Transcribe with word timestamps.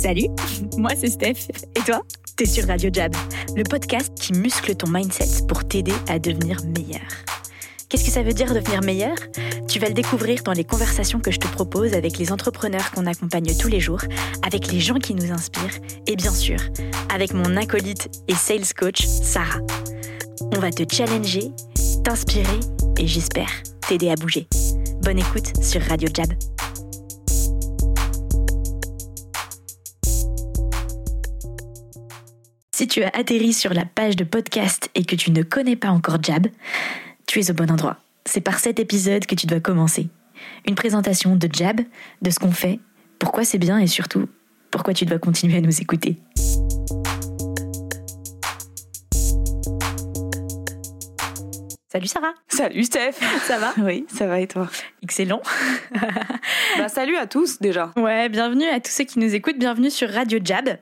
Salut, 0.00 0.28
moi 0.78 0.92
c'est 0.98 1.10
Steph. 1.10 1.50
Et 1.76 1.80
toi? 1.80 2.00
T'es 2.34 2.46
sur 2.46 2.66
Radio 2.66 2.88
Jab, 2.90 3.14
le 3.54 3.64
podcast 3.64 4.10
qui 4.18 4.32
muscle 4.32 4.74
ton 4.74 4.88
mindset 4.88 5.46
pour 5.46 5.68
t'aider 5.68 5.92
à 6.08 6.18
devenir 6.18 6.56
meilleur. 6.64 7.02
Qu'est-ce 7.86 8.06
que 8.06 8.10
ça 8.10 8.22
veut 8.22 8.32
dire 8.32 8.54
devenir 8.54 8.80
meilleur? 8.80 9.14
Tu 9.68 9.78
vas 9.78 9.88
le 9.88 9.92
découvrir 9.92 10.42
dans 10.42 10.54
les 10.54 10.64
conversations 10.64 11.20
que 11.20 11.30
je 11.30 11.38
te 11.38 11.46
propose 11.48 11.92
avec 11.92 12.16
les 12.16 12.32
entrepreneurs 12.32 12.90
qu'on 12.92 13.04
accompagne 13.04 13.54
tous 13.58 13.68
les 13.68 13.78
jours, 13.78 14.00
avec 14.42 14.72
les 14.72 14.80
gens 14.80 14.98
qui 14.98 15.14
nous 15.14 15.32
inspirent 15.32 15.78
et 16.06 16.16
bien 16.16 16.32
sûr, 16.32 16.58
avec 17.12 17.34
mon 17.34 17.54
acolyte 17.58 18.08
et 18.26 18.34
sales 18.34 18.72
coach, 18.74 19.04
Sarah. 19.04 19.60
On 20.56 20.60
va 20.60 20.70
te 20.70 20.82
challenger, 20.90 21.50
t'inspirer 22.04 22.60
et 22.98 23.06
j'espère 23.06 23.50
t'aider 23.86 24.08
à 24.08 24.14
bouger. 24.14 24.48
Bonne 25.02 25.18
écoute 25.18 25.62
sur 25.62 25.82
Radio 25.82 26.08
Jab. 26.14 26.32
Si 32.80 32.88
tu 32.88 33.02
as 33.02 33.10
atterri 33.12 33.52
sur 33.52 33.74
la 33.74 33.84
page 33.84 34.16
de 34.16 34.24
podcast 34.24 34.88
et 34.94 35.04
que 35.04 35.14
tu 35.14 35.32
ne 35.32 35.42
connais 35.42 35.76
pas 35.76 35.90
encore 35.90 36.16
Jab, 36.22 36.46
tu 37.26 37.38
es 37.38 37.50
au 37.50 37.52
bon 37.52 37.70
endroit. 37.70 37.98
C'est 38.24 38.40
par 38.40 38.58
cet 38.58 38.80
épisode 38.80 39.26
que 39.26 39.34
tu 39.34 39.46
dois 39.46 39.60
commencer. 39.60 40.08
Une 40.66 40.76
présentation 40.76 41.36
de 41.36 41.46
Jab, 41.52 41.82
de 42.22 42.30
ce 42.30 42.38
qu'on 42.38 42.52
fait, 42.52 42.80
pourquoi 43.18 43.44
c'est 43.44 43.58
bien 43.58 43.76
et 43.76 43.86
surtout 43.86 44.30
pourquoi 44.70 44.94
tu 44.94 45.04
dois 45.04 45.18
continuer 45.18 45.58
à 45.58 45.60
nous 45.60 45.78
écouter. 45.78 46.16
Salut 51.92 52.06
Sarah. 52.06 52.32
Salut 52.48 52.84
Steph. 52.84 53.16
Ça 53.42 53.58
va? 53.58 53.74
Oui, 53.76 54.06
ça 54.08 54.26
va 54.26 54.40
et 54.40 54.46
toi? 54.46 54.70
Excellent. 55.02 55.42
bah, 56.78 56.88
salut 56.88 57.16
à 57.16 57.26
tous 57.26 57.60
déjà. 57.60 57.92
Ouais, 57.96 58.30
bienvenue 58.30 58.68
à 58.68 58.80
tous 58.80 58.90
ceux 58.90 59.04
qui 59.04 59.18
nous 59.18 59.34
écoutent. 59.34 59.58
Bienvenue 59.58 59.90
sur 59.90 60.08
Radio 60.08 60.38
Jab. 60.42 60.78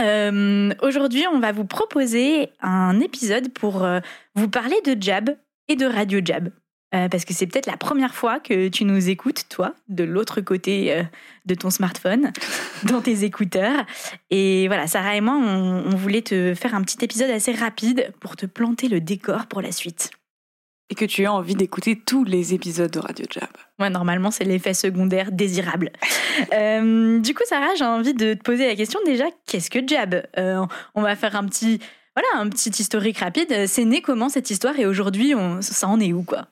Euh, 0.00 0.72
Aujourd'hui, 0.82 1.24
on 1.32 1.38
va 1.38 1.52
vous 1.52 1.64
proposer 1.64 2.50
un 2.60 3.00
épisode 3.00 3.52
pour 3.52 3.84
euh, 3.84 4.00
vous 4.34 4.48
parler 4.48 4.76
de 4.84 5.00
Jab 5.00 5.36
et 5.68 5.76
de 5.76 5.86
Radio 5.86 6.20
Jab. 6.24 6.50
Euh, 6.94 7.08
parce 7.08 7.24
que 7.24 7.34
c'est 7.34 7.46
peut-être 7.46 7.66
la 7.66 7.76
première 7.76 8.14
fois 8.14 8.38
que 8.38 8.68
tu 8.68 8.84
nous 8.84 9.08
écoutes, 9.08 9.48
toi, 9.48 9.74
de 9.88 10.04
l'autre 10.04 10.40
côté 10.40 11.04
de 11.44 11.54
ton 11.54 11.68
smartphone, 11.68 12.32
dans 12.84 13.00
tes 13.00 13.24
écouteurs. 13.24 13.84
Et 14.30 14.68
voilà, 14.68 14.86
Sarah 14.86 15.16
et 15.16 15.20
moi, 15.20 15.34
on 15.34 15.96
voulait 15.96 16.22
te 16.22 16.54
faire 16.54 16.74
un 16.74 16.82
petit 16.82 17.04
épisode 17.04 17.30
assez 17.30 17.52
rapide 17.52 18.12
pour 18.20 18.36
te 18.36 18.46
planter 18.46 18.88
le 18.88 19.00
décor 19.00 19.46
pour 19.46 19.60
la 19.60 19.72
suite. 19.72 20.10
Et 20.88 20.94
que 20.94 21.04
tu 21.04 21.24
as 21.26 21.32
envie 21.32 21.54
d'écouter 21.54 21.98
tous 21.98 22.22
les 22.24 22.54
épisodes 22.54 22.90
de 22.90 23.00
Radio 23.00 23.26
Jab. 23.28 23.48
Ouais, 23.80 23.90
normalement, 23.90 24.30
c'est 24.30 24.44
l'effet 24.44 24.74
secondaire 24.74 25.32
désirable. 25.32 25.90
Euh, 26.52 27.18
du 27.18 27.32
coup, 27.32 27.44
Sarah, 27.46 27.74
j'ai 27.78 27.84
envie 27.86 28.12
de 28.12 28.34
te 28.34 28.42
poser 28.42 28.66
la 28.66 28.76
question 28.76 29.00
déjà, 29.06 29.24
qu'est-ce 29.46 29.70
que 29.70 29.78
Jab? 29.86 30.22
Euh, 30.36 30.66
On 30.94 31.00
va 31.00 31.16
faire 31.16 31.34
un 31.34 31.46
petit, 31.46 31.80
voilà, 32.14 32.42
un 32.42 32.50
petit 32.50 32.68
historique 32.68 33.18
rapide. 33.18 33.66
C'est 33.66 33.86
né 33.86 34.02
comment 34.02 34.28
cette 34.28 34.50
histoire? 34.50 34.78
Et 34.78 34.84
aujourd'hui, 34.84 35.32
ça 35.60 35.88
en 35.88 35.98
est 35.98 36.12
où, 36.12 36.22
quoi? 36.24 36.48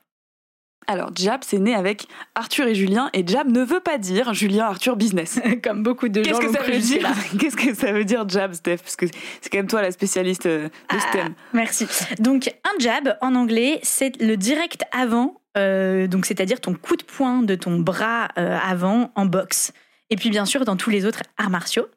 Alors, 0.87 1.11
Jab, 1.15 1.41
c'est 1.43 1.57
né 1.57 1.73
avec 1.75 2.07
Arthur 2.35 2.67
et 2.67 2.75
Julien, 2.75 3.09
et 3.13 3.25
Jab 3.25 3.49
ne 3.49 3.63
veut 3.63 3.79
pas 3.79 3.97
dire 3.97 4.33
Julien 4.33 4.65
Arthur 4.65 4.95
business. 4.95 5.39
Comme 5.63 5.83
beaucoup 5.83 6.09
de 6.09 6.23
gens 6.23 6.29
Qu'est-ce 6.29 6.39
que 6.39 6.45
l'ont 6.45 6.51
ça 6.53 6.59
cru 6.59 6.71
veut 6.73 6.79
dire. 6.79 7.07
Qu'est-ce 7.39 7.55
que 7.57 7.73
ça 7.73 7.91
veut 7.91 8.05
dire 8.05 8.27
Jab, 8.29 8.53
Steph? 8.53 8.77
Parce 8.77 8.95
que 8.95 9.05
c'est 9.41 9.49
quand 9.51 9.57
même 9.57 9.67
toi 9.67 9.81
la 9.81 9.91
spécialiste 9.91 10.45
euh, 10.45 10.69
de 10.93 10.99
ce 10.99 11.05
Ah. 11.07 11.11
thème. 11.11 11.33
Merci. 11.53 11.87
Donc, 12.19 12.47
un 12.63 12.79
jab 12.79 13.17
en 13.21 13.35
anglais, 13.35 13.79
c'est 13.83 14.21
le 14.21 14.37
direct 14.37 14.83
avant, 14.91 15.41
euh, 15.57 16.07
donc 16.07 16.25
c'est-à-dire 16.25 16.59
ton 16.61 16.73
coup 16.73 16.95
de 16.95 17.03
poing 17.03 17.41
de 17.41 17.55
ton 17.55 17.79
bras 17.79 18.27
euh, 18.37 18.57
avant 18.63 19.11
en 19.15 19.25
boxe. 19.25 19.71
Et 20.11 20.17
puis 20.17 20.29
bien 20.29 20.45
sûr 20.45 20.65
dans 20.65 20.75
tous 20.75 20.91
les 20.91 21.07
autres 21.07 21.23
arts 21.39 21.49
martiaux. 21.49 21.87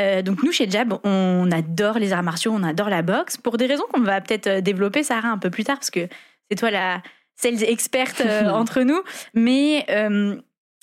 Euh, 0.00 0.22
donc 0.22 0.42
nous 0.42 0.50
chez 0.50 0.68
Jab, 0.68 0.94
on 1.04 1.48
adore 1.52 2.00
les 2.00 2.12
arts 2.12 2.24
martiaux, 2.24 2.50
on 2.52 2.64
adore 2.64 2.88
la 2.88 3.02
boxe 3.02 3.36
pour 3.36 3.56
des 3.56 3.66
raisons 3.66 3.84
qu'on 3.92 4.00
va 4.00 4.20
peut-être 4.20 4.60
développer 4.60 5.04
Sarah 5.04 5.28
un 5.28 5.38
peu 5.38 5.48
plus 5.48 5.62
tard 5.62 5.76
parce 5.76 5.90
que 5.90 6.08
c'est 6.50 6.56
toi 6.56 6.72
la 6.72 7.02
sales 7.42 7.62
experte 7.62 8.20
euh, 8.20 8.48
entre 8.50 8.82
nous. 8.82 9.00
Mais 9.34 9.84
euh, 9.90 10.40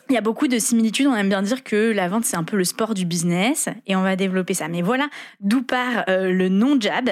il 0.10 0.14
y 0.14 0.18
a 0.18 0.22
beaucoup 0.22 0.48
de 0.48 0.58
similitudes. 0.60 1.08
On 1.08 1.16
aime 1.16 1.30
bien 1.30 1.42
dire 1.42 1.64
que 1.64 1.92
la 1.92 2.08
vente 2.08 2.26
c'est 2.26 2.38
un 2.38 2.44
peu 2.44 2.58
le 2.58 2.64
sport 2.64 2.94
du 2.94 3.06
business 3.06 3.70
et 3.88 3.96
on 3.96 4.02
va 4.02 4.16
développer 4.16 4.54
ça. 4.54 4.68
Mais 4.68 4.82
voilà 4.82 5.08
d'où 5.40 5.62
part 5.62 6.04
euh, 6.10 6.32
le 6.32 6.50
nom 6.50 6.80
Jab. 6.80 7.10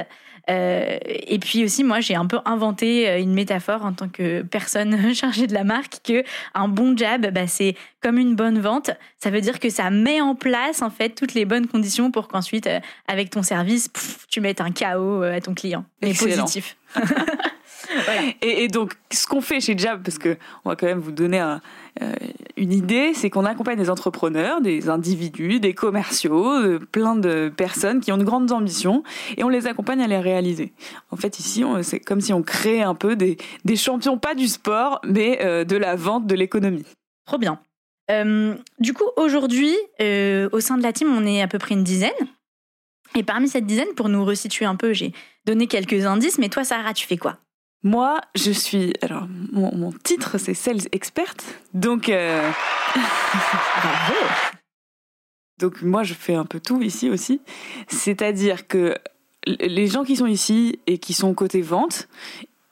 Euh, 0.49 0.97
et 1.03 1.39
puis 1.39 1.65
aussi, 1.65 1.83
moi, 1.83 1.99
j'ai 1.99 2.15
un 2.15 2.25
peu 2.25 2.39
inventé 2.45 3.09
euh, 3.09 3.19
une 3.19 3.33
métaphore 3.33 3.83
en 3.83 3.91
tant 3.91 4.07
que 4.07 4.43
personne 4.43 5.13
chargée 5.13 5.45
de 5.45 5.53
la 5.53 5.65
marque 5.65 5.97
que 6.05 6.23
un 6.53 6.69
bon 6.69 6.95
jab, 6.95 7.29
bah, 7.33 7.47
c'est 7.47 7.75
comme 8.01 8.17
une 8.17 8.33
bonne 8.33 8.57
vente. 8.59 8.91
Ça 9.21 9.29
veut 9.29 9.41
dire 9.41 9.59
que 9.59 9.69
ça 9.69 9.89
met 9.89 10.21
en 10.21 10.35
place 10.35 10.81
en 10.81 10.89
fait 10.89 11.09
toutes 11.09 11.33
les 11.33 11.43
bonnes 11.43 11.67
conditions 11.67 12.11
pour 12.11 12.29
qu'ensuite, 12.29 12.65
euh, 12.67 12.79
avec 13.09 13.29
ton 13.29 13.43
service, 13.43 13.89
pff, 13.89 14.25
tu 14.29 14.39
mettes 14.39 14.61
un 14.61 14.71
euh, 14.81 15.35
à 15.35 15.41
ton 15.41 15.53
client. 15.53 15.83
Mais 16.01 16.11
Excellent. 16.11 16.43
positif. 16.43 16.77
Et, 18.41 18.63
et 18.63 18.67
donc, 18.67 18.93
ce 19.11 19.27
qu'on 19.27 19.39
fait 19.41 19.61
chez 19.61 19.77
Jab, 19.77 20.03
parce 20.03 20.17
que 20.17 20.37
on 20.65 20.69
va 20.69 20.75
quand 20.75 20.87
même 20.87 20.99
vous 20.99 21.11
donner 21.11 21.39
un- 21.39 21.61
une 22.57 22.73
idée, 22.73 23.13
c'est 23.13 23.29
qu'on 23.29 23.45
accompagne 23.45 23.77
des 23.77 23.89
entrepreneurs, 23.89 24.61
des 24.61 24.89
individus, 24.89 25.59
des 25.59 25.73
commerciaux, 25.73 26.51
euh, 26.51 26.79
plein 26.79 27.15
de 27.15 27.51
personnes 27.55 27.99
qui 27.99 28.11
ont 28.11 28.17
de 28.17 28.23
grandes 28.23 28.51
ambitions, 28.51 29.03
et 29.37 29.43
on 29.43 29.49
les 29.49 29.67
accompagne 29.67 30.01
à 30.01 30.07
les 30.07 30.19
réaliser. 30.19 30.73
En 31.11 31.15
fait, 31.15 31.39
ici, 31.39 31.63
c'est 31.83 31.99
comme 31.99 32.19
si 32.19 32.33
on 32.33 32.41
crée 32.41 32.81
un 32.81 32.95
peu 32.95 33.15
des, 33.15 33.37
des 33.63 33.75
champions, 33.75 34.17
pas 34.17 34.35
du 34.35 34.47
sport, 34.47 34.99
mais 35.05 35.39
euh, 35.43 35.63
de 35.63 35.77
la 35.77 35.95
vente, 35.95 36.25
de 36.25 36.35
l'économie. 36.35 36.85
Trop 37.25 37.37
bien. 37.37 37.59
Euh, 38.09 38.55
du 38.79 38.93
coup, 38.93 39.09
aujourd'hui, 39.17 39.75
euh, 40.01 40.49
au 40.51 40.59
sein 40.59 40.77
de 40.77 40.83
la 40.83 40.93
team, 40.93 41.13
on 41.15 41.25
est 41.25 41.41
à 41.41 41.47
peu 41.47 41.59
près 41.59 41.75
une 41.75 41.83
dizaine. 41.83 42.11
Et 43.15 43.23
parmi 43.23 43.47
cette 43.47 43.65
dizaine, 43.65 43.93
pour 43.95 44.09
nous 44.09 44.25
resituer 44.25 44.65
un 44.65 44.75
peu, 44.75 44.93
j'ai 44.93 45.13
donné 45.45 45.67
quelques 45.67 46.05
indices. 46.05 46.37
Mais 46.39 46.49
toi, 46.49 46.63
Sarah, 46.63 46.93
tu 46.93 47.05
fais 47.07 47.17
quoi? 47.17 47.37
Moi, 47.83 48.19
je 48.35 48.51
suis. 48.51 48.93
Alors, 49.01 49.27
mon, 49.51 49.91
titre, 49.91 50.37
c'est 50.37 50.53
Sales 50.53 50.87
Expert. 50.91 51.35
Donc, 51.73 52.09
euh, 52.09 52.49
donc, 55.59 55.81
moi, 55.81 56.03
je 56.03 56.13
fais 56.13 56.35
un 56.35 56.45
peu 56.45 56.59
tout 56.59 56.81
ici 56.81 57.09
aussi. 57.09 57.41
C'est-à-dire 57.87 58.67
que 58.67 58.95
les 59.45 59.87
gens 59.87 60.03
qui 60.03 60.15
sont 60.15 60.25
ici 60.25 60.79
et 60.87 60.97
qui 60.97 61.13
sont 61.13 61.33
côté 61.33 61.61
vente, 61.61 62.07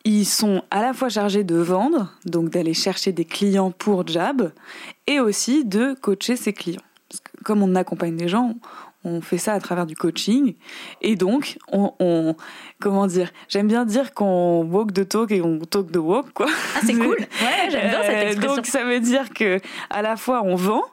ils 0.03 0.25
sont 0.25 0.63
à 0.71 0.81
la 0.81 0.93
fois 0.93 1.09
chargés 1.09 1.43
de 1.43 1.55
vendre, 1.55 2.11
donc 2.25 2.49
d'aller 2.49 2.73
chercher 2.73 3.11
des 3.11 3.25
clients 3.25 3.71
pour 3.71 4.07
Jab, 4.07 4.51
et 5.07 5.19
aussi 5.19 5.65
de 5.65 5.95
coacher 5.99 6.35
ses 6.35 6.53
clients. 6.53 6.81
Parce 7.09 7.21
comme 7.43 7.63
on 7.63 7.75
accompagne 7.75 8.17
des 8.17 8.27
gens, 8.27 8.55
on 9.05 9.21
fait 9.21 9.37
ça 9.37 9.53
à 9.53 9.59
travers 9.59 9.85
du 9.85 9.95
coaching. 9.95 10.55
Et 11.01 11.15
donc, 11.15 11.57
on, 11.71 11.93
on- 11.99 12.35
comment 12.81 13.07
dire, 13.07 13.31
j'aime 13.47 13.67
bien 13.67 13.85
dire 13.85 14.13
qu'on 14.13 14.63
walk 14.65 14.93
the 14.93 15.07
talk 15.07 15.31
et 15.31 15.41
on 15.41 15.59
talk 15.59 15.91
the 15.91 15.97
walk, 15.97 16.33
quoi. 16.33 16.47
Ah, 16.49 16.79
c'est 16.85 16.93
cool 16.97 17.15
Ouais, 17.19 17.69
j'aime 17.69 17.89
bien 17.89 18.01
cette 18.03 18.11
Euh, 18.11 18.27
expression. 18.27 18.55
donc 18.55 18.65
ça 18.65 18.83
veut 18.83 18.99
dire 18.99 19.29
que 19.29 19.59
à 19.89 20.01
la 20.01 20.17
fois 20.17 20.41
on 20.43 20.55
vend 20.55 20.83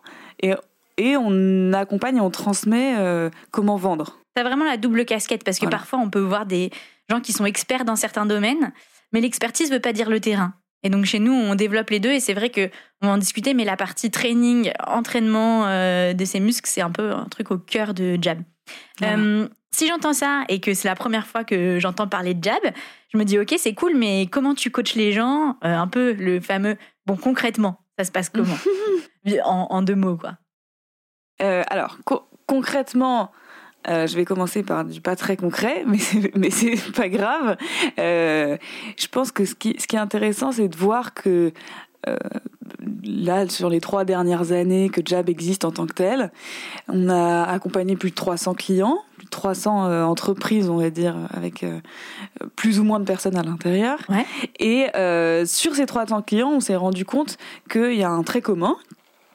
et, 0.40 0.52
et 0.98 1.16
on 1.16 1.72
accompagne 1.72 2.18
et 2.18 2.20
on 2.20 2.30
transmet 2.30 2.94
euh, 2.98 3.30
comment 3.50 3.76
vendre. 3.76 4.18
T'as 4.34 4.42
vraiment 4.44 4.64
la 4.64 4.76
double 4.76 5.04
casquette 5.04 5.44
parce 5.44 5.58
que 5.58 5.64
Voilà. 5.64 5.78
parfois 5.78 5.98
on 5.98 6.08
peut 6.10 6.20
voir 6.20 6.46
des 6.46 6.70
gens 7.10 7.20
qui 7.20 7.32
sont 7.32 7.44
experts 7.44 7.84
dans 7.84 7.96
certains 7.96 8.26
domaines, 8.26 8.72
mais 9.12 9.20
l'expertise 9.20 9.70
veut 9.70 9.80
pas 9.80 9.92
dire 9.92 10.08
le 10.08 10.20
terrain. 10.20 10.54
Et 10.84 10.90
donc 10.90 11.04
chez 11.04 11.18
nous, 11.20 11.32
on 11.32 11.54
développe 11.54 11.90
les 11.90 12.00
deux 12.00 12.10
et 12.12 12.20
c'est 12.20 12.34
vrai 12.34 12.50
que 12.50 12.68
on 13.00 13.06
va 13.06 13.12
en 13.14 13.18
discuter, 13.18 13.54
mais 13.54 13.64
la 13.64 13.76
partie 13.76 14.10
training, 14.10 14.72
entraînement 14.86 15.66
euh, 15.66 16.12
de 16.12 16.24
ces 16.24 16.40
muscles, 16.40 16.68
c'est 16.68 16.80
un 16.82 16.90
peu 16.90 17.12
un 17.12 17.26
truc 17.26 17.50
au 17.50 17.58
cœur 17.58 17.94
de 17.94 18.18
Jab. 18.20 18.40
Voilà. 18.98 19.16
Euh, 19.18 19.48
si 19.74 19.86
j'entends 19.88 20.12
ça 20.12 20.44
et 20.48 20.60
que 20.60 20.74
c'est 20.74 20.88
la 20.88 20.94
première 20.94 21.26
fois 21.26 21.44
que 21.44 21.78
j'entends 21.80 22.06
parler 22.08 22.34
de 22.34 22.42
Jab, 22.44 22.60
je 23.12 23.18
me 23.18 23.24
dis 23.24 23.38
ok 23.38 23.54
c'est 23.58 23.74
cool, 23.74 23.94
mais 23.96 24.26
comment 24.30 24.54
tu 24.54 24.70
coaches 24.70 24.94
les 24.96 25.12
gens 25.12 25.56
Euh, 25.64 25.74
Un 25.76 25.88
peu 25.88 26.12
le 26.12 26.40
fameux 26.40 26.76
bon 27.06 27.16
concrètement, 27.16 27.80
ça 27.98 28.04
se 28.04 28.10
passe 28.12 28.28
comment 28.28 28.56
en, 29.44 29.66
en 29.70 29.82
deux 29.82 29.94
mots 29.96 30.16
quoi. 30.16 30.36
Alors 31.38 31.98
co- 32.04 32.28
concrètement, 32.46 33.32
euh, 33.88 34.06
je 34.06 34.16
vais 34.16 34.24
commencer 34.24 34.62
par 34.62 34.84
du 34.84 35.00
pas 35.00 35.16
très 35.16 35.36
concret, 35.36 35.84
mais 35.88 35.98
c'est, 35.98 36.36
mais 36.36 36.50
c'est 36.50 36.92
pas 36.92 37.08
grave. 37.08 37.56
Euh, 37.98 38.56
je 38.98 39.06
pense 39.08 39.32
que 39.32 39.44
ce 39.44 39.54
qui, 39.54 39.76
ce 39.78 39.86
qui 39.86 39.96
est 39.96 40.00
intéressant, 40.00 40.52
c'est 40.52 40.68
de 40.68 40.76
voir 40.76 41.14
que 41.14 41.52
euh, 42.08 42.16
là, 43.04 43.48
sur 43.48 43.68
les 43.68 43.80
trois 43.80 44.04
dernières 44.04 44.50
années 44.50 44.88
que 44.88 45.00
Jab 45.04 45.28
existe 45.28 45.64
en 45.64 45.70
tant 45.70 45.86
que 45.86 45.92
tel, 45.92 46.32
on 46.88 47.08
a 47.08 47.44
accompagné 47.44 47.96
plus 47.96 48.10
de 48.10 48.14
300 48.16 48.54
clients, 48.54 48.98
plus 49.16 49.26
de 49.26 49.30
300 49.30 49.86
euh, 49.86 50.04
entreprises, 50.04 50.68
on 50.68 50.78
va 50.78 50.90
dire, 50.90 51.16
avec 51.32 51.62
euh, 51.62 51.78
plus 52.56 52.80
ou 52.80 52.84
moins 52.84 52.98
de 52.98 53.04
personnes 53.04 53.36
à 53.36 53.42
l'intérieur. 53.42 53.98
Ouais. 54.08 54.26
Et 54.58 54.88
sur 55.46 55.74
ces 55.74 55.86
300 55.86 56.22
clients, 56.22 56.50
on 56.50 56.60
s'est 56.60 56.76
rendu 56.76 57.04
compte 57.04 57.38
qu'il 57.70 57.94
y 57.94 58.02
a 58.02 58.10
un 58.10 58.22
trait 58.22 58.42
commun, 58.42 58.76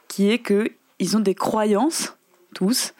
qui 0.08 0.30
est 0.30 0.38
que 0.38 0.70
ils 0.98 1.16
ont 1.16 1.20
des 1.20 1.34
croyances, 1.34 2.16
tous, 2.54 2.92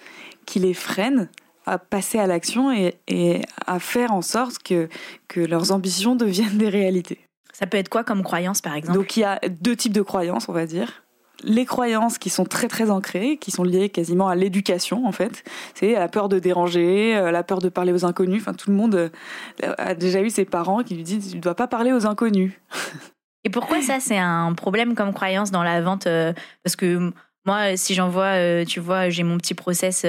qui 0.46 0.60
les 0.60 0.74
freinent 0.74 1.28
à 1.68 1.78
passer 1.78 2.18
à 2.18 2.26
l'action 2.26 2.72
et, 2.72 2.94
et 3.06 3.42
à 3.66 3.78
faire 3.78 4.12
en 4.12 4.22
sorte 4.22 4.58
que, 4.62 4.88
que 5.28 5.40
leurs 5.40 5.72
ambitions 5.72 6.16
deviennent 6.16 6.58
des 6.58 6.68
réalités. 6.68 7.20
Ça 7.52 7.66
peut 7.66 7.76
être 7.76 7.88
quoi 7.88 8.04
comme 8.04 8.22
croyance 8.22 8.60
par 8.60 8.74
exemple? 8.74 8.96
Donc 8.96 9.16
il 9.16 9.20
y 9.20 9.24
a 9.24 9.40
deux 9.48 9.74
types 9.74 9.92
de 9.92 10.02
croyances, 10.02 10.48
on 10.48 10.52
va 10.52 10.64
dire. 10.64 11.02
les 11.42 11.64
croyances 11.64 12.18
qui 12.18 12.30
sont 12.30 12.44
très 12.44 12.68
très 12.68 12.90
ancrées, 12.90 13.36
qui 13.36 13.50
sont 13.50 13.64
liées 13.64 13.88
quasiment 13.88 14.28
à 14.28 14.34
l'éducation 14.34 15.06
en 15.06 15.12
fait. 15.12 15.44
C'est 15.74 15.92
la 15.92 16.08
peur 16.08 16.28
de 16.28 16.38
déranger, 16.38 17.16
euh, 17.16 17.30
la 17.30 17.42
peur 17.42 17.58
de 17.58 17.68
parler 17.68 17.92
aux 17.92 18.04
inconnus. 18.04 18.42
Enfin, 18.42 18.54
tout 18.54 18.70
le 18.70 18.76
monde 18.76 18.94
euh, 18.94 19.74
a 19.76 19.94
déjà 19.94 20.20
eu 20.20 20.30
ses 20.30 20.44
parents 20.44 20.82
qui 20.82 20.94
lui 20.94 21.02
disent 21.02 21.30
tu 21.30 21.36
ne 21.36 21.42
dois 21.42 21.54
pas 21.54 21.66
parler 21.66 21.92
aux 21.92 22.06
inconnus. 22.06 22.52
Et 23.44 23.50
pourquoi 23.50 23.80
ça 23.82 23.98
c'est 24.00 24.18
un 24.18 24.52
problème 24.52 24.94
comme 24.94 25.12
croyance 25.12 25.50
dans 25.50 25.62
la 25.62 25.80
vente 25.80 26.06
euh, 26.06 26.32
Parce 26.62 26.76
que 26.76 27.12
moi, 27.46 27.76
si 27.76 27.94
j'envoie, 27.94 28.64
tu 28.66 28.78
vois, 28.78 29.08
j'ai 29.08 29.22
mon 29.22 29.38
petit 29.38 29.54
process 29.54 30.04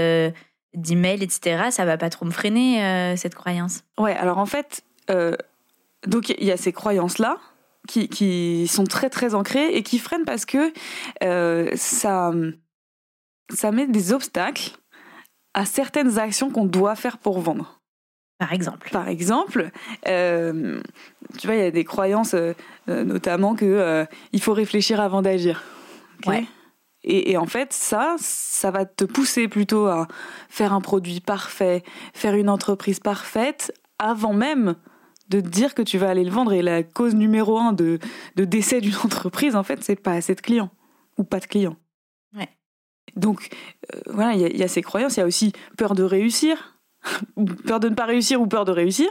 d'email, 0.73 1.23
etc. 1.23 1.69
Ça 1.71 1.85
va 1.85 1.97
pas 1.97 2.09
trop 2.09 2.25
me 2.25 2.31
freiner 2.31 3.15
cette 3.17 3.35
croyance. 3.35 3.83
Ouais. 3.97 4.15
Alors 4.15 4.37
en 4.37 4.45
fait, 4.45 4.83
donc 6.07 6.29
il 6.29 6.43
y 6.43 6.51
a 6.51 6.57
ces 6.57 6.71
croyances 6.71 7.17
là 7.17 7.37
qui, 7.87 8.67
sont 8.67 8.83
très 8.83 9.09
très 9.09 9.33
ancrées 9.33 9.75
et 9.75 9.83
qui 9.83 9.99
freinent 9.99 10.25
parce 10.25 10.45
que 10.45 10.71
euh, 11.23 11.69
ça, 11.75 12.31
ça 13.53 13.71
met 13.71 13.87
des 13.87 14.13
obstacles 14.13 14.71
à 15.53 15.65
certaines 15.65 16.19
actions 16.19 16.51
qu'on 16.51 16.65
doit 16.65 16.95
faire 16.95 17.17
pour 17.17 17.39
vendre. 17.39 17.81
Par 18.37 18.53
exemple. 18.53 18.89
Par 18.91 19.09
exemple, 19.09 19.69
euh, 20.07 20.79
tu 21.37 21.47
vois, 21.47 21.55
il 21.57 21.61
y 21.61 21.65
a 21.65 21.71
des 21.71 21.83
croyances, 21.83 22.35
euh, 22.35 22.53
notamment 22.87 23.55
que 23.55 24.05
il 24.31 24.41
faut 24.41 24.53
réfléchir 24.53 25.01
avant 25.01 25.21
d'agir. 25.21 25.63
ouais. 26.25 26.45
Et, 27.09 27.31
et, 27.31 27.37
en 27.37 27.47
fait, 27.47 27.73
ça, 27.73 28.15
ça 28.19 28.69
va 28.69 28.85
te 28.85 29.03
pousser 29.03 29.47
plutôt 29.47 29.87
à 29.87 30.07
faire 30.47 30.73
un 30.73 30.81
produit 30.81 31.21
parfait, 31.21 31.83
faire 32.13 32.35
une 32.35 32.49
entreprise 32.49 32.99
parfaite, 32.99 33.73
avant 33.97 34.33
même 34.33 34.75
de 35.29 35.41
dire 35.41 35.73
que 35.73 35.81
tu 35.81 35.97
vas 35.97 36.09
aller 36.09 36.23
le 36.23 36.31
vendre. 36.31 36.53
Et 36.53 36.61
la 36.61 36.83
cause 36.83 37.15
numéro 37.15 37.57
un 37.57 37.73
de, 37.73 37.99
de 38.35 38.45
décès 38.45 38.79
d'une 38.79 38.95
entreprise, 39.03 39.55
en 39.55 39.63
fait, 39.63 39.83
c'est 39.83 39.95
pas 39.95 40.13
assez 40.13 40.35
de 40.35 40.41
clients 40.41 40.69
ou 41.17 41.23
pas 41.23 41.39
de 41.39 41.45
clients. 41.45 41.77
Ouais. 42.35 42.49
Donc, 43.15 43.49
euh, 43.93 43.99
voilà, 44.07 44.33
il 44.33 44.57
y, 44.57 44.63
a 44.63 44.67
ces 44.67 44.81
croyances. 44.81 45.17
Il 45.17 45.21
y 45.21 45.23
a 45.23 45.25
aussi 45.25 45.53
peur 45.77 45.95
de 45.95 46.03
réussir. 46.03 46.78
peur 47.67 47.79
de 47.79 47.89
ne 47.89 47.95
pas 47.95 48.05
réussir 48.05 48.41
ou 48.41 48.47
peur 48.47 48.65
de 48.65 48.71
réussir. 48.71 49.09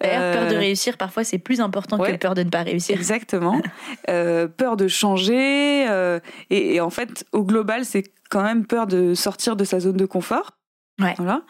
D'ailleurs, 0.00 0.32
peur 0.34 0.48
de 0.48 0.54
euh, 0.54 0.58
réussir, 0.58 0.96
parfois, 0.96 1.24
c'est 1.24 1.38
plus 1.38 1.60
important 1.60 1.98
que 1.98 2.16
peur 2.16 2.34
de 2.34 2.42
ne 2.42 2.50
pas 2.50 2.62
réussir. 2.62 2.96
Exactement. 2.96 3.60
euh, 4.08 4.48
peur 4.48 4.76
de 4.76 4.88
changer. 4.88 5.86
Euh, 5.88 6.20
et, 6.50 6.76
et, 6.76 6.80
en 6.80 6.90
fait, 6.90 7.24
au 7.32 7.44
global, 7.44 7.84
c'est 7.84 8.04
quand 8.30 8.42
même 8.42 8.66
peur 8.66 8.86
de 8.86 9.14
sortir 9.14 9.56
de 9.56 9.64
sa 9.64 9.80
zone 9.80 9.96
de 9.96 10.06
confort. 10.06 10.52
Ouais. 10.98 11.14
Voilà. 11.18 11.42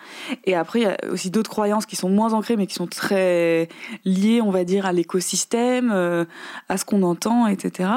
Et 0.45 0.57
après, 0.57 0.81
il 0.81 0.83
y 0.83 0.87
a 0.87 0.97
aussi 1.09 1.31
d'autres 1.31 1.51
croyances 1.51 1.87
qui 1.87 1.95
sont 1.95 2.09
moins 2.09 2.33
ancrées, 2.33 2.57
mais 2.57 2.67
qui 2.67 2.75
sont 2.75 2.89
très 2.89 3.69
liées, 4.05 4.41
on 4.43 4.51
va 4.51 4.65
dire, 4.65 4.87
à 4.87 4.93
l'écosystème, 4.93 5.93
euh, 5.93 6.25
à 6.69 6.77
ce 6.77 6.85
qu'on 6.85 7.05
entend, 7.05 7.47
etc. 7.47 7.91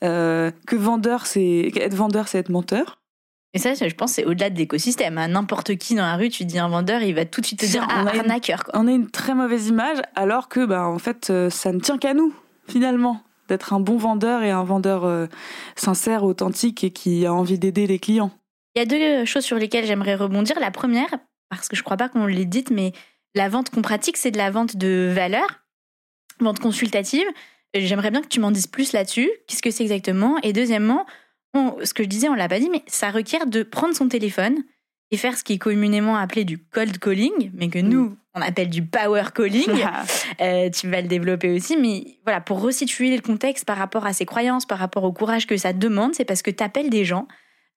Que 0.00 0.76
vendeur, 0.76 1.26
c'est 1.26 1.70
être 1.76 1.94
vendeur, 1.94 2.26
c'est 2.26 2.38
être 2.38 2.48
menteur. 2.48 2.99
Et 3.52 3.58
ça, 3.58 3.74
je 3.74 3.94
pense, 3.94 4.12
c'est 4.12 4.24
au-delà 4.24 4.48
de 4.48 4.56
l'écosystème. 4.56 5.18
À 5.18 5.26
n'importe 5.26 5.76
qui 5.76 5.96
dans 5.96 6.06
la 6.06 6.16
rue, 6.16 6.28
tu 6.28 6.44
dis 6.44 6.58
un 6.58 6.68
vendeur, 6.68 7.02
il 7.02 7.14
va 7.14 7.24
tout 7.24 7.40
de 7.40 7.46
suite 7.46 7.60
te 7.60 7.66
dire 7.66 7.86
ah, 7.90 8.06
arnaqueur. 8.06 8.62
On 8.74 8.86
a 8.86 8.92
une 8.92 9.10
très 9.10 9.34
mauvaise 9.34 9.68
image, 9.68 9.98
alors 10.14 10.48
que, 10.48 10.64
bah, 10.64 10.86
en 10.86 10.98
fait, 10.98 11.30
euh, 11.30 11.50
ça 11.50 11.72
ne 11.72 11.80
tient 11.80 11.98
qu'à 11.98 12.14
nous, 12.14 12.32
finalement, 12.68 13.22
d'être 13.48 13.72
un 13.72 13.80
bon 13.80 13.96
vendeur 13.96 14.44
et 14.44 14.50
un 14.50 14.62
vendeur 14.62 15.04
euh, 15.04 15.26
sincère, 15.74 16.22
authentique 16.22 16.84
et 16.84 16.90
qui 16.90 17.26
a 17.26 17.34
envie 17.34 17.58
d'aider 17.58 17.88
les 17.88 17.98
clients. 17.98 18.30
Il 18.76 18.78
y 18.78 18.82
a 18.82 18.86
deux 18.86 19.24
choses 19.24 19.44
sur 19.44 19.56
lesquelles 19.56 19.84
j'aimerais 19.84 20.14
rebondir. 20.14 20.60
La 20.60 20.70
première, 20.70 21.10
parce 21.48 21.68
que 21.68 21.74
je 21.74 21.82
crois 21.82 21.96
pas 21.96 22.08
qu'on 22.08 22.26
l'ait 22.26 22.44
dite, 22.44 22.70
mais 22.70 22.92
la 23.34 23.48
vente 23.48 23.70
qu'on 23.70 23.82
pratique, 23.82 24.16
c'est 24.16 24.30
de 24.30 24.38
la 24.38 24.52
vente 24.52 24.76
de 24.76 25.10
valeur, 25.12 25.46
vente 26.38 26.60
consultative. 26.60 27.26
J'aimerais 27.74 28.12
bien 28.12 28.22
que 28.22 28.28
tu 28.28 28.38
m'en 28.38 28.52
dises 28.52 28.68
plus 28.68 28.92
là-dessus. 28.92 29.28
Qu'est-ce 29.48 29.62
que 29.62 29.72
c'est 29.72 29.82
exactement? 29.82 30.38
Et 30.44 30.52
deuxièmement, 30.52 31.04
ce 31.54 31.94
que 31.94 32.02
je 32.02 32.08
disais, 32.08 32.28
on 32.28 32.34
l'a 32.34 32.48
pas 32.48 32.60
dit, 32.60 32.70
mais 32.70 32.82
ça 32.86 33.10
requiert 33.10 33.46
de 33.46 33.62
prendre 33.62 33.94
son 33.94 34.08
téléphone 34.08 34.62
et 35.10 35.16
faire 35.16 35.36
ce 35.36 35.42
qui 35.42 35.54
est 35.54 35.58
communément 35.58 36.16
appelé 36.16 36.44
du 36.44 36.58
cold 36.58 36.98
calling, 36.98 37.50
mais 37.54 37.68
que 37.68 37.80
nous, 37.80 38.16
on 38.34 38.40
appelle 38.40 38.70
du 38.70 38.84
power 38.84 39.24
calling. 39.34 39.84
euh, 40.40 40.70
tu 40.70 40.88
vas 40.88 41.00
le 41.00 41.08
développer 41.08 41.50
aussi, 41.50 41.76
mais 41.76 42.18
voilà, 42.24 42.40
pour 42.40 42.60
resituer 42.60 43.14
le 43.16 43.22
contexte 43.22 43.64
par 43.64 43.76
rapport 43.76 44.06
à 44.06 44.12
ses 44.12 44.24
croyances, 44.24 44.66
par 44.66 44.78
rapport 44.78 45.04
au 45.04 45.12
courage 45.12 45.46
que 45.46 45.56
ça 45.56 45.72
demande, 45.72 46.14
c'est 46.14 46.24
parce 46.24 46.42
que 46.42 46.50
tu 46.50 46.62
appelles 46.62 46.90
des 46.90 47.04
gens 47.04 47.26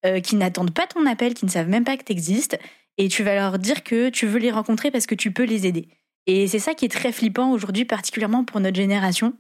euh, 0.06 0.20
qui 0.20 0.36
n'attendent 0.36 0.74
pas 0.74 0.86
ton 0.86 1.06
appel, 1.06 1.34
qui 1.34 1.46
ne 1.46 1.50
savent 1.50 1.70
même 1.70 1.84
pas 1.84 1.98
que 1.98 2.04
tu 2.04 2.12
existes, 2.12 2.60
et 2.98 3.08
tu 3.08 3.24
vas 3.24 3.34
leur 3.34 3.58
dire 3.58 3.84
que 3.84 4.10
tu 4.10 4.28
veux 4.28 4.40
les 4.40 4.52
rencontrer 4.52 4.92
parce 4.92 5.08
que 5.08 5.16
tu 5.16 5.32
peux 5.32 5.46
les 5.46 5.66
aider. 5.66 5.88
Et 6.28 6.48
c'est 6.48 6.60
ça 6.60 6.76
qui 6.76 6.86
est 6.86 6.90
très 6.90 7.12
flippant 7.12 7.52
aujourd'hui, 7.52 7.86
particulièrement 7.86 8.44
pour 8.44 8.60
notre 8.60 8.76
génération, 8.76 9.34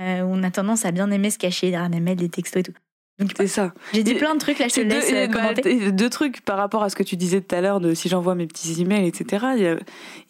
euh, 0.00 0.20
où 0.20 0.34
on 0.34 0.42
a 0.42 0.50
tendance 0.50 0.84
à 0.84 0.92
bien 0.92 1.10
aimer 1.10 1.30
se 1.30 1.38
cacher 1.38 1.70
derrière 1.70 1.90
des 1.90 2.00
mails, 2.00 2.16
des 2.16 2.28
textos 2.28 2.60
et 2.60 2.62
tout. 2.64 2.74
C'est 3.36 3.46
ça. 3.46 3.72
J'ai 3.92 4.02
dit 4.02 4.14
plein 4.14 4.34
de 4.34 4.40
trucs 4.40 4.58
là, 4.58 4.68
je 4.68 4.74
te 4.74 4.80
laisse 4.80 5.10
deux, 5.10 5.16
euh, 5.16 5.28
commenter. 5.28 5.92
deux 5.92 6.10
trucs 6.10 6.40
par 6.40 6.56
rapport 6.56 6.82
à 6.82 6.90
ce 6.90 6.96
que 6.96 7.02
tu 7.02 7.16
disais 7.16 7.40
tout 7.40 7.54
à 7.54 7.60
l'heure 7.60 7.78
de 7.78 7.94
si 7.94 8.08
j'envoie 8.08 8.34
mes 8.34 8.46
petits 8.46 8.80
emails, 8.80 9.06
etc. 9.06 9.46
Il 9.56 9.62
y 9.62 9.66
a, 9.66 9.76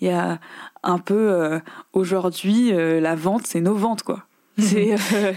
il 0.01 0.09
y 0.09 0.11
a 0.11 0.41
un 0.83 0.99
peu 0.99 1.61
aujourd'hui 1.93 2.73
la 2.73 3.15
vente, 3.15 3.47
c'est 3.47 3.61
nos 3.61 3.75
ventes 3.75 4.03
quoi. 4.03 4.27
C'est 4.59 4.93
euh, 4.93 5.33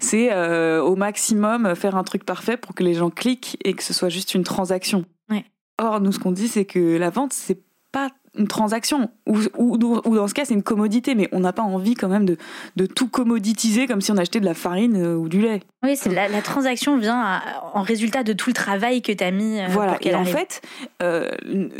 c'est 0.00 0.32
euh, 0.32 0.82
au 0.82 0.96
maximum 0.96 1.74
faire 1.74 1.96
un 1.96 2.04
truc 2.04 2.24
parfait 2.24 2.56
pour 2.56 2.74
que 2.74 2.82
les 2.82 2.94
gens 2.94 3.10
cliquent 3.10 3.56
et 3.64 3.74
que 3.74 3.82
ce 3.82 3.94
soit 3.94 4.08
juste 4.08 4.34
une 4.34 4.44
transaction. 4.44 5.04
Ouais. 5.30 5.44
Or, 5.78 6.00
nous, 6.00 6.12
ce 6.12 6.18
qu'on 6.18 6.32
dit, 6.32 6.48
c'est 6.48 6.64
que 6.64 6.96
la 6.96 7.10
vente, 7.10 7.32
c'est 7.32 7.62
pas 7.92 8.10
une 8.38 8.48
transaction, 8.48 9.10
ou, 9.26 9.38
ou, 9.56 9.76
ou 10.04 10.14
dans 10.16 10.28
ce 10.28 10.34
cas, 10.34 10.44
c'est 10.44 10.54
une 10.54 10.62
commodité, 10.62 11.14
mais 11.14 11.28
on 11.32 11.40
n'a 11.40 11.52
pas 11.52 11.62
envie 11.62 11.94
quand 11.94 12.08
même 12.08 12.24
de, 12.24 12.36
de 12.76 12.86
tout 12.86 13.08
commoditiser 13.08 13.86
comme 13.86 14.00
si 14.00 14.12
on 14.12 14.16
achetait 14.16 14.40
de 14.40 14.44
la 14.44 14.54
farine 14.54 14.96
euh, 14.96 15.16
ou 15.16 15.28
du 15.28 15.40
lait. 15.40 15.60
Oui, 15.82 15.96
c'est 15.96 16.12
la, 16.12 16.28
la, 16.28 16.42
transaction 16.42 16.98
vient 16.98 17.40
en 17.74 17.82
résultat 17.82 18.22
de 18.22 18.32
tout 18.32 18.50
le 18.50 18.54
travail 18.54 19.02
que 19.02 19.12
tu 19.12 19.22
as 19.22 19.30
mis. 19.30 19.60
voilà, 19.68 19.98
et 20.00 20.14
en 20.14 20.24
fait, 20.24 20.62
euh, 21.02 21.30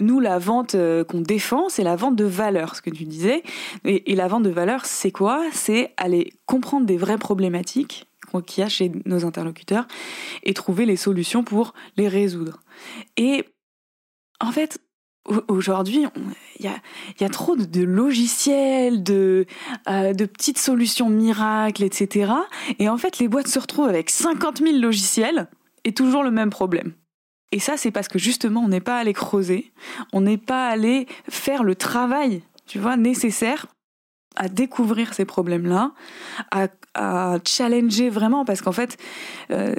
nous, 0.00 0.20
la 0.20 0.38
vente 0.38 0.76
qu'on 1.08 1.20
défend, 1.20 1.68
c'est 1.68 1.82
la 1.82 1.96
vente 1.96 2.16
de 2.16 2.24
valeur, 2.24 2.76
ce 2.76 2.82
que 2.82 2.90
tu 2.90 3.04
disais. 3.04 3.42
Et, 3.84 4.12
et 4.12 4.14
la 4.14 4.28
vente 4.28 4.42
de 4.42 4.50
valeur, 4.50 4.84
c'est 4.84 5.10
quoi? 5.10 5.42
C'est 5.52 5.92
aller 5.96 6.32
comprendre 6.46 6.86
des 6.86 6.96
vraies 6.96 7.18
problématiques 7.18 8.08
qu'il 8.46 8.62
y 8.62 8.64
a 8.64 8.68
chez 8.68 8.92
nos 9.04 9.24
interlocuteurs 9.24 9.86
et 10.42 10.54
trouver 10.54 10.86
les 10.86 10.96
solutions 10.96 11.44
pour 11.44 11.74
les 11.96 12.08
résoudre. 12.08 12.60
Et 13.16 13.44
en 14.40 14.52
fait, 14.52 14.80
aujourd'hui, 15.48 16.06
il 16.58 16.70
y 17.20 17.24
a, 17.24 17.28
trop 17.28 17.56
de, 17.56 17.82
logiciels, 17.82 19.02
de, 19.02 19.46
euh, 19.88 20.12
de 20.12 20.24
petites 20.24 20.58
solutions 20.58 21.08
miracles, 21.08 21.84
etc. 21.84 22.32
Et 22.78 22.88
en 22.88 22.96
fait, 22.96 23.18
les 23.18 23.28
boîtes 23.28 23.48
se 23.48 23.58
retrouvent 23.58 23.88
avec 23.88 24.10
50 24.10 24.58
000 24.58 24.78
logiciels 24.78 25.48
et 25.84 25.92
toujours 25.92 26.22
le 26.22 26.30
même 26.30 26.50
problème. 26.50 26.92
Et 27.52 27.60
ça, 27.60 27.76
c'est 27.76 27.90
parce 27.90 28.08
que 28.08 28.18
justement, 28.18 28.62
on 28.62 28.68
n'est 28.68 28.80
pas 28.80 28.98
allé 28.98 29.14
creuser, 29.14 29.72
on 30.12 30.20
n'est 30.20 30.38
pas 30.38 30.68
allé 30.68 31.06
faire 31.28 31.64
le 31.64 31.74
travail, 31.74 32.42
tu 32.66 32.78
vois, 32.78 32.96
nécessaire 32.96 33.66
à 34.36 34.48
découvrir 34.48 35.14
ces 35.14 35.24
problèmes-là, 35.24 35.92
à, 36.50 36.68
à, 36.94 37.38
challenger 37.44 38.10
vraiment, 38.10 38.44
parce 38.44 38.60
qu'en 38.60 38.72
fait, 38.72 38.98
euh, 39.50 39.74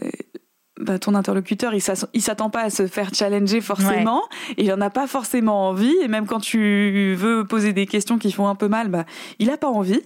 bah, 0.80 1.00
ton 1.00 1.16
interlocuteur, 1.16 1.74
il 1.74 1.82
s'attend 2.22 2.50
pas 2.50 2.62
à 2.62 2.70
se 2.70 2.88
faire 2.88 3.14
challenger 3.14 3.62
forcément, 3.62 4.24
et 4.58 4.66
il 4.66 4.74
en 4.74 4.82
a 4.82 4.90
pas 4.90 5.08
forcément 5.08 5.68
envie, 5.68 5.96
et 6.02 6.08
même 6.08 6.26
quand 6.26 6.40
tu 6.40 7.16
veux 7.18 7.46
poser 7.46 7.74
des 7.74 7.86
questions 7.86 8.18
qui 8.18 8.32
font 8.32 8.48
un 8.48 8.56
peu 8.56 8.68
mal, 8.68 8.88
bah, 8.88 9.06
il 9.40 9.50
a 9.50 9.58
pas 9.58 9.70
envie. 9.70 10.02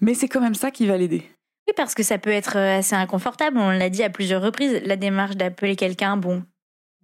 Mais 0.00 0.14
c'est 0.14 0.28
quand 0.28 0.40
même 0.40 0.54
ça 0.54 0.70
qui 0.70 0.86
va 0.86 0.96
l'aider. 0.96 1.22
Oui, 1.68 1.74
parce 1.76 1.94
que 1.94 2.02
ça 2.02 2.18
peut 2.18 2.30
être 2.30 2.56
euh, 2.56 2.78
assez 2.78 2.96
inconfortable. 2.96 3.56
On 3.56 3.70
l'a 3.70 3.88
dit 3.88 4.02
à 4.02 4.10
plusieurs 4.10 4.42
reprises, 4.42 4.82
la 4.84 4.96
démarche 4.96 5.36
d'appeler 5.36 5.76
quelqu'un, 5.76 6.16
bon, 6.16 6.42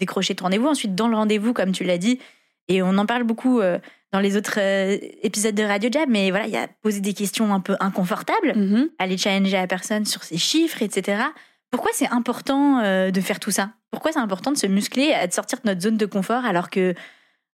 décrocher 0.00 0.34
ton 0.34 0.46
rendez-vous, 0.46 0.66
ensuite 0.66 0.96
dans 0.96 1.06
le 1.06 1.14
rendez-vous, 1.16 1.52
comme 1.52 1.70
tu 1.70 1.84
l'as 1.84 1.98
dit, 1.98 2.18
et 2.66 2.82
on 2.82 2.98
en 2.98 3.06
parle 3.06 3.22
beaucoup 3.22 3.60
euh, 3.60 3.78
dans 4.12 4.20
les 4.20 4.36
autres 4.36 4.58
euh, 4.58 4.98
épisodes 5.22 5.54
de 5.54 5.62
Radio 5.62 5.90
Jab, 5.92 6.08
mais 6.08 6.30
voilà, 6.30 6.46
il 6.46 6.52
y 6.52 6.56
a 6.56 6.68
poser 6.82 7.00
des 7.00 7.14
questions 7.14 7.54
un 7.54 7.60
peu 7.60 7.76
inconfortables, 7.80 8.52
mm-hmm. 8.52 8.88
aller 8.98 9.16
challenger 9.16 9.56
la 9.56 9.66
personne 9.66 10.04
sur 10.04 10.24
ses 10.24 10.38
chiffres, 10.38 10.82
etc. 10.82 11.22
Pourquoi 11.70 11.90
c'est 11.94 12.08
important 12.08 12.78
euh, 12.80 13.10
de 13.10 13.20
faire 13.20 13.40
tout 13.40 13.50
ça? 13.50 13.70
Pourquoi 13.90 14.12
c'est 14.12 14.18
important 14.18 14.52
de 14.52 14.56
se 14.56 14.66
muscler, 14.66 15.14
de 15.26 15.32
sortir 15.32 15.60
de 15.62 15.68
notre 15.68 15.80
zone 15.80 15.96
de 15.96 16.06
confort 16.06 16.44
alors 16.44 16.70
que 16.70 16.94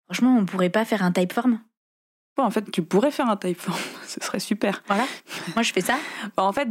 franchement 0.06 0.36
on 0.38 0.46
pourrait 0.46 0.70
pas 0.70 0.86
faire 0.86 1.04
un 1.04 1.12
typeform? 1.12 1.60
En 2.44 2.52
fait, 2.52 2.72
tu 2.72 2.82
pourrais 2.82 3.12
faire 3.12 3.30
un 3.30 3.38
typeform, 3.38 3.78
ce 4.08 4.20
serait 4.22 4.40
super. 4.40 4.82
Voilà. 4.88 5.06
Moi, 5.56 5.64
je 5.64 5.74
fais 5.74 5.82
ça. 5.82 5.98
Bah, 6.38 6.44
en 6.44 6.54
fait, 6.54 6.70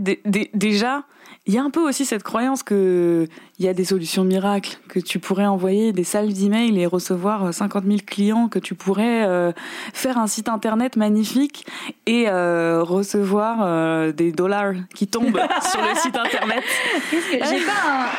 déjà, 0.54 1.04
il 1.49 1.55
y 1.55 1.59
a 1.59 1.62
un 1.62 1.71
peu 1.71 1.81
aussi 1.81 2.05
cette 2.05 2.23
croyance 2.23 2.62
que 2.62 3.26
il 3.59 3.64
y 3.64 3.69
a 3.69 3.73
des 3.73 3.87
solutions 3.87 4.23
miracles, 4.23 4.78
que 4.90 5.00
tu 5.00 5.19
pourrais 5.19 5.47
envoyer 5.47 5.95
des 5.95 6.05
salles 6.05 6.31
d'emails 6.35 6.78
et 6.78 6.85
recevoir 6.87 7.55
50 7.55 7.85
000 7.87 7.97
clients, 8.07 8.49
que 8.49 8.59
tu 8.59 8.75
pourrais 8.75 9.26
euh, 9.26 9.52
faire 9.95 10.19
un 10.19 10.26
site 10.26 10.50
internet 10.50 10.97
magnifique 10.97 11.67
et 12.05 12.28
euh, 12.28 12.83
recevoir 12.83 13.61
euh, 13.62 14.12
des 14.12 14.31
dollars 14.31 14.75
qui 14.95 15.09
tombent 15.09 15.40
sur 15.73 15.81
le 15.81 15.95
site 15.95 16.17
internet. 16.17 16.62
J'ai 17.11 17.38
pas, 17.38 18.11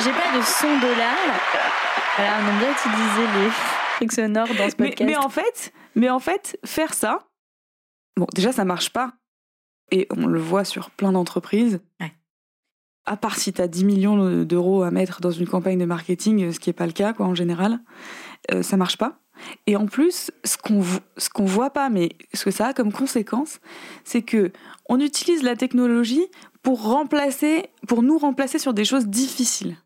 j'ai 0.00 0.10
pas 0.10 0.36
de 0.36 0.42
son 0.42 0.80
dollar. 0.80 1.14
Alors, 2.18 2.32
on 2.42 2.48
aime 2.48 2.58
bien 2.58 2.72
utiliser 2.72 3.44
les 3.44 3.50
trucs 3.96 4.12
sonores 4.12 4.48
dans 4.58 4.68
ce 4.68 4.74
podcast. 4.74 5.02
mais 5.04 5.16
en 5.16 5.28
fait, 5.28 5.72
mais 5.94 6.10
en 6.10 6.18
fait, 6.18 6.58
faire 6.64 6.94
ça, 6.94 7.20
bon, 8.16 8.26
déjà, 8.34 8.50
ça 8.50 8.64
marche 8.64 8.90
pas. 8.90 9.12
Et 9.92 10.08
on 10.10 10.26
le 10.26 10.40
voit 10.40 10.64
sur 10.64 10.90
plein 10.90 11.12
d'entreprises. 11.12 11.80
À 13.06 13.16
part 13.16 13.36
si 13.36 13.52
tu 13.52 13.60
as 13.60 13.68
10 13.68 13.84
millions 13.84 14.44
d'euros 14.44 14.82
à 14.82 14.90
mettre 14.90 15.20
dans 15.20 15.30
une 15.30 15.46
campagne 15.46 15.78
de 15.78 15.84
marketing, 15.84 16.52
ce 16.52 16.60
qui 16.60 16.68
n'est 16.68 16.74
pas 16.74 16.86
le 16.86 16.92
cas 16.92 17.12
quoi 17.12 17.26
en 17.26 17.34
général, 17.34 17.80
euh, 18.52 18.62
ça 18.62 18.76
marche 18.76 18.96
pas. 18.96 19.18
Et 19.66 19.76
en 19.76 19.86
plus, 19.86 20.30
ce 20.44 20.56
qu'on 20.56 20.82
ce 21.16 21.28
qu'on 21.28 21.44
voit 21.44 21.70
pas, 21.70 21.90
mais 21.90 22.10
ce 22.32 22.44
que 22.44 22.50
ça 22.50 22.68
a 22.68 22.74
comme 22.74 22.92
conséquence, 22.92 23.60
c'est 24.04 24.22
que 24.22 24.52
on 24.88 25.00
utilise 25.00 25.42
la 25.42 25.56
technologie 25.56 26.24
pour 26.62 26.82
remplacer, 26.82 27.66
pour 27.88 28.02
nous 28.02 28.18
remplacer 28.18 28.58
sur 28.58 28.74
des 28.74 28.84
choses 28.84 29.06
difficiles 29.06 29.76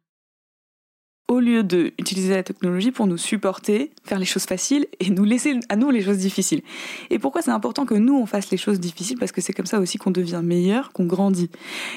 au 1.29 1.41
lieu 1.41 1.65
de 1.65 1.93
utiliser 1.99 2.35
la 2.35 2.43
technologie 2.43 2.93
pour 2.93 3.07
nous 3.07 3.17
supporter, 3.17 3.91
faire 4.05 4.19
les 4.19 4.25
choses 4.25 4.45
faciles 4.45 4.87
et 5.01 5.11
nous 5.11 5.25
laisser 5.25 5.59
à 5.69 5.77
nous 5.77 5.91
les 5.91 6.03
choses 6.03 6.19
difficiles. 6.19 6.63
Et 7.11 7.19
pourquoi 7.19 7.43
c'est 7.43 7.51
important 7.51 7.85
que 7.85 7.95
nous 7.95 8.15
on 8.15 8.27
fasse 8.27 8.51
les 8.51 8.57
choses 8.57 8.79
difficiles? 8.79 9.19
Parce 9.19 9.33
que 9.33 9.41
c'est 9.41 9.53
comme 9.53 9.67
ça 9.67 9.81
aussi 9.81 9.99
qu'on 9.99 10.13
devient 10.13 10.41
meilleur, 10.43 10.93
qu'on 10.93 11.07
grandit. 11.07 11.51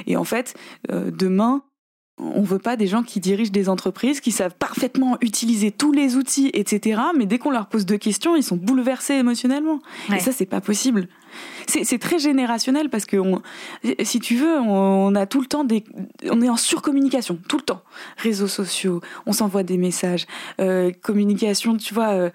Et 0.08 0.18
en 0.18 0.24
fait, 0.24 0.56
euh, 0.92 1.12
demain, 1.12 1.64
on 2.20 2.42
veut 2.42 2.60
pas 2.60 2.76
des 2.76 2.88
gens 2.88 3.04
qui 3.04 3.20
dirigent 3.20 3.52
des 3.52 3.70
entreprises, 3.70 4.20
qui 4.20 4.32
savent 4.32 4.56
parfaitement 4.58 5.18
utiliser 5.22 5.72
tous 5.72 5.92
les 5.92 6.16
outils, 6.16 6.50
etc. 6.54 7.02
Mais 7.18 7.26
dès 7.26 7.38
qu'on 7.38 7.52
leur 7.52 7.68
pose 7.68 7.86
deux 7.86 7.98
questions, 7.98 8.36
ils 8.36 8.44
sont 8.44 8.58
bouleversés 8.58 9.14
émotionnellement. 9.14 9.80
Et 10.14 10.20
ça, 10.20 10.32
c'est 10.32 10.46
pas 10.46 10.60
possible. 10.60 11.08
C'est 11.68 12.00
très 12.00 12.20
générationnel 12.20 12.90
parce 12.90 13.06
que, 13.06 13.18
si 14.04 14.20
tu 14.20 14.36
veux, 14.36 14.58
on, 14.60 15.14
a 15.16 15.26
tout 15.26 15.42
le 15.42 15.48
temps 15.48 15.64
des, 15.64 15.84
on 16.30 16.42
est 16.42 16.50
en 16.50 16.58
surcommunication 16.58 17.40
tout 17.48 17.58
le 17.58 17.64
temps. 17.64 17.82
Réseaux 18.18 18.48
sociaux, 18.48 19.02
on 19.26 19.34
s'envoie 19.34 19.64
des 19.64 19.78
messages, 19.78 20.26
euh, 20.60 20.92
communication, 21.02 21.78
tu 21.78 21.94
vois, 21.94 22.10
euh, 22.10 22.30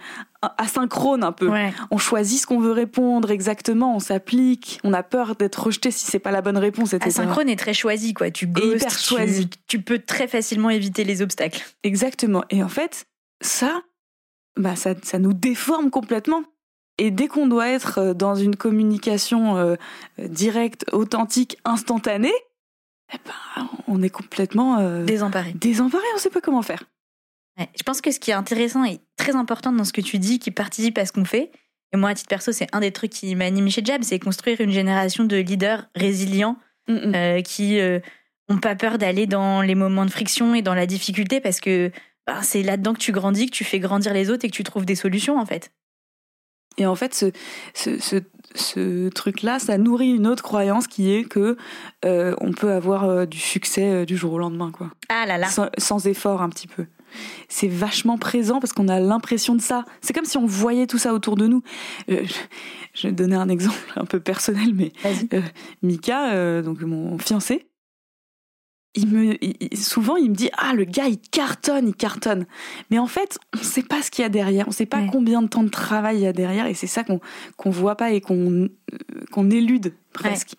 asynchrone 0.58 1.24
un 1.24 1.32
peu. 1.32 1.50
On 1.90 1.98
choisit 1.98 2.40
ce 2.40 2.46
qu'on 2.46 2.60
veut 2.60 2.72
répondre 2.72 3.30
exactement, 3.30 3.96
on 3.96 4.00
s'applique, 4.00 4.80
on 4.84 4.92
a 4.92 5.02
peur 5.02 5.36
d'être 5.36 5.64
rejeté 5.64 5.90
si 5.90 6.06
c'est 6.06 6.18
pas 6.18 6.30
la 6.30 6.42
bonne 6.42 6.58
réponse, 6.58 6.92
etc. 6.92 7.20
Asynchrone 7.20 7.48
est 7.48 7.56
très 7.58 7.74
choisi, 7.74 8.14
quoi. 8.14 8.30
Tu 8.30 8.46
ghostes, 8.46 9.14
tu, 9.16 9.46
tu, 9.66 9.80
peux 9.80 9.98
très 9.98 10.28
facilement 10.28 10.70
éviter 10.70 11.04
les 11.04 11.22
obstacles. 11.22 11.64
Exactement. 11.82 12.44
Et 12.50 12.62
en 12.62 12.68
fait, 12.68 13.06
ça, 13.40 13.82
bah 14.56 14.76
ça, 14.76 14.94
ça 15.02 15.18
nous 15.18 15.32
déforme 15.32 15.90
complètement. 15.90 16.42
Et 16.98 17.10
dès 17.10 17.26
qu'on 17.26 17.46
doit 17.46 17.68
être 17.68 17.98
euh, 17.98 18.14
dans 18.14 18.34
une 18.34 18.56
communication 18.56 19.56
euh, 19.56 19.76
directe, 20.18 20.86
authentique, 20.92 21.58
instantanée, 21.64 22.32
eh 23.12 23.16
ben, 23.24 23.68
on 23.88 24.02
est 24.02 24.10
complètement 24.10 24.78
euh, 24.78 25.04
désemparé. 25.04 25.52
Désemparé, 25.54 26.04
on 26.12 26.16
ne 26.16 26.20
sait 26.20 26.30
pas 26.30 26.40
comment 26.40 26.62
faire. 26.62 26.84
je 27.58 27.82
pense 27.82 28.00
que 28.00 28.10
ce 28.10 28.20
qui 28.20 28.30
est 28.30 28.34
intéressant 28.34 28.84
et 28.84 29.00
très 29.16 29.34
important 29.34 29.72
dans 29.72 29.84
ce 29.84 29.92
que 29.92 30.00
tu 30.00 30.18
dis, 30.18 30.38
qui 30.38 30.50
participe 30.50 30.98
à 30.98 31.06
ce 31.06 31.12
qu'on 31.12 31.24
fait, 31.24 31.50
et 31.92 31.96
moi 31.96 32.10
à 32.10 32.14
titre 32.14 32.28
perso, 32.28 32.52
c'est 32.52 32.68
un 32.72 32.80
des 32.80 32.92
trucs 32.92 33.12
qui 33.12 33.34
m'anime 33.34 33.70
chez 33.70 33.84
Jab, 33.84 34.02
c'est 34.02 34.18
construire 34.18 34.60
une 34.60 34.70
génération 34.70 35.24
de 35.24 35.36
leaders 35.36 35.86
résilients 35.94 36.56
mm, 36.88 37.36
mm. 37.36 37.42
qui 37.42 37.78
n'ont 38.48 38.58
pas 38.58 38.74
peur 38.74 38.98
d'aller 38.98 39.26
dans 39.26 39.62
les 39.62 39.76
moments 39.76 40.04
de 40.04 40.10
friction 40.10 40.54
et 40.54 40.62
dans 40.62 40.74
la 40.74 40.86
difficulté 40.86 41.40
parce 41.40 41.60
que 41.60 41.92
ben, 42.26 42.42
c'est 42.42 42.62
là-dedans 42.62 42.94
que 42.94 42.98
tu 42.98 43.12
grandis, 43.12 43.46
que 43.46 43.54
tu 43.54 43.64
fais 43.64 43.78
grandir 43.78 44.12
les 44.12 44.30
autres 44.30 44.44
et 44.44 44.50
que 44.50 44.56
tu 44.56 44.64
trouves 44.64 44.86
des 44.86 44.96
solutions 44.96 45.38
en 45.38 45.46
fait. 45.46 45.70
Et 46.78 46.86
en 46.86 46.94
fait, 46.94 47.14
ce, 47.14 47.26
ce, 47.74 47.98
ce, 47.98 48.20
ce 48.54 49.08
truc-là, 49.08 49.58
ça 49.58 49.78
nourrit 49.78 50.10
une 50.10 50.26
autre 50.26 50.42
croyance 50.42 50.86
qui 50.86 51.12
est 51.12 51.24
que 51.24 51.56
euh, 52.04 52.34
on 52.40 52.52
peut 52.52 52.72
avoir 52.72 53.04
euh, 53.04 53.26
du 53.26 53.38
succès 53.38 53.84
euh, 53.84 54.04
du 54.04 54.16
jour 54.16 54.32
au 54.32 54.38
lendemain, 54.38 54.70
quoi. 54.70 54.90
Ah 55.08 55.26
là 55.26 55.38
là. 55.38 55.48
Sans, 55.78 56.06
effort, 56.06 56.42
un 56.42 56.48
petit 56.48 56.68
peu. 56.68 56.86
C'est 57.48 57.68
vachement 57.68 58.18
présent 58.18 58.60
parce 58.60 58.72
qu'on 58.72 58.88
a 58.88 58.98
l'impression 58.98 59.54
de 59.54 59.60
ça. 59.60 59.84
C'est 60.00 60.12
comme 60.12 60.24
si 60.24 60.36
on 60.36 60.46
voyait 60.46 60.86
tout 60.86 60.98
ça 60.98 61.14
autour 61.14 61.36
de 61.36 61.46
nous. 61.46 61.62
je, 62.08 62.16
je, 62.94 63.06
vais 63.06 63.12
donner 63.12 63.36
un 63.36 63.48
exemple 63.48 63.78
un 63.96 64.04
peu 64.04 64.18
personnel, 64.18 64.74
mais 64.74 64.92
Mika, 65.82 66.60
donc 66.62 66.80
mon 66.80 67.16
fiancé, 67.18 67.68
il 68.94 69.08
me, 69.08 69.36
souvent, 69.74 70.16
il 70.16 70.30
me 70.30 70.34
dit 70.34 70.50
Ah, 70.56 70.72
le 70.74 70.84
gars, 70.84 71.06
il 71.06 71.18
cartonne, 71.18 71.88
il 71.88 71.94
cartonne. 71.94 72.46
Mais 72.90 72.98
en 72.98 73.06
fait, 73.06 73.38
on 73.54 73.58
ne 73.58 73.64
sait 73.64 73.82
pas 73.82 74.02
ce 74.02 74.10
qu'il 74.10 74.22
y 74.22 74.26
a 74.26 74.28
derrière. 74.28 74.66
On 74.66 74.70
ne 74.70 74.74
sait 74.74 74.86
pas 74.86 75.02
combien 75.10 75.42
de 75.42 75.48
temps 75.48 75.64
de 75.64 75.68
travail 75.68 76.18
il 76.18 76.22
y 76.22 76.26
a 76.26 76.32
derrière. 76.32 76.66
Et 76.66 76.74
c'est 76.74 76.86
ça 76.86 77.04
qu'on 77.04 77.20
ne 77.64 77.70
voit 77.70 77.96
pas 77.96 78.12
et 78.12 78.20
qu'on 78.20 78.68
qu'on 79.32 79.50
élude 79.50 79.94
presque. 80.12 80.54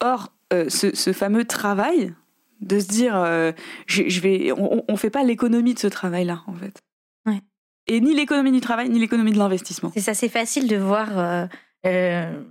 Or, 0.00 0.32
euh, 0.52 0.68
ce, 0.68 0.94
ce, 0.94 1.12
fameux 1.12 1.44
travail, 1.44 2.14
de 2.60 2.80
se 2.80 2.88
dire 2.88 3.16
euh, 3.16 3.52
je, 3.86 4.20
vais, 4.20 4.52
On 4.52 4.84
ne 4.88 4.96
fait 4.96 5.10
pas 5.10 5.22
l'économie 5.22 5.74
de 5.74 5.78
ce 5.78 5.86
travail-là, 5.86 6.42
en 6.46 6.54
fait. 6.54 6.82
Ouais. 7.26 7.40
Et 7.86 8.00
ni 8.00 8.14
l'économie 8.14 8.52
du 8.52 8.60
travail, 8.60 8.88
ni 8.88 8.98
l'économie 8.98 9.32
de 9.32 9.38
l'investissement. 9.38 9.90
C'est 9.94 10.00
ça, 10.00 10.14
c'est 10.14 10.28
facile 10.28 10.66
de 10.68 10.76
voir. 10.76 11.48
Euh, 11.86 12.42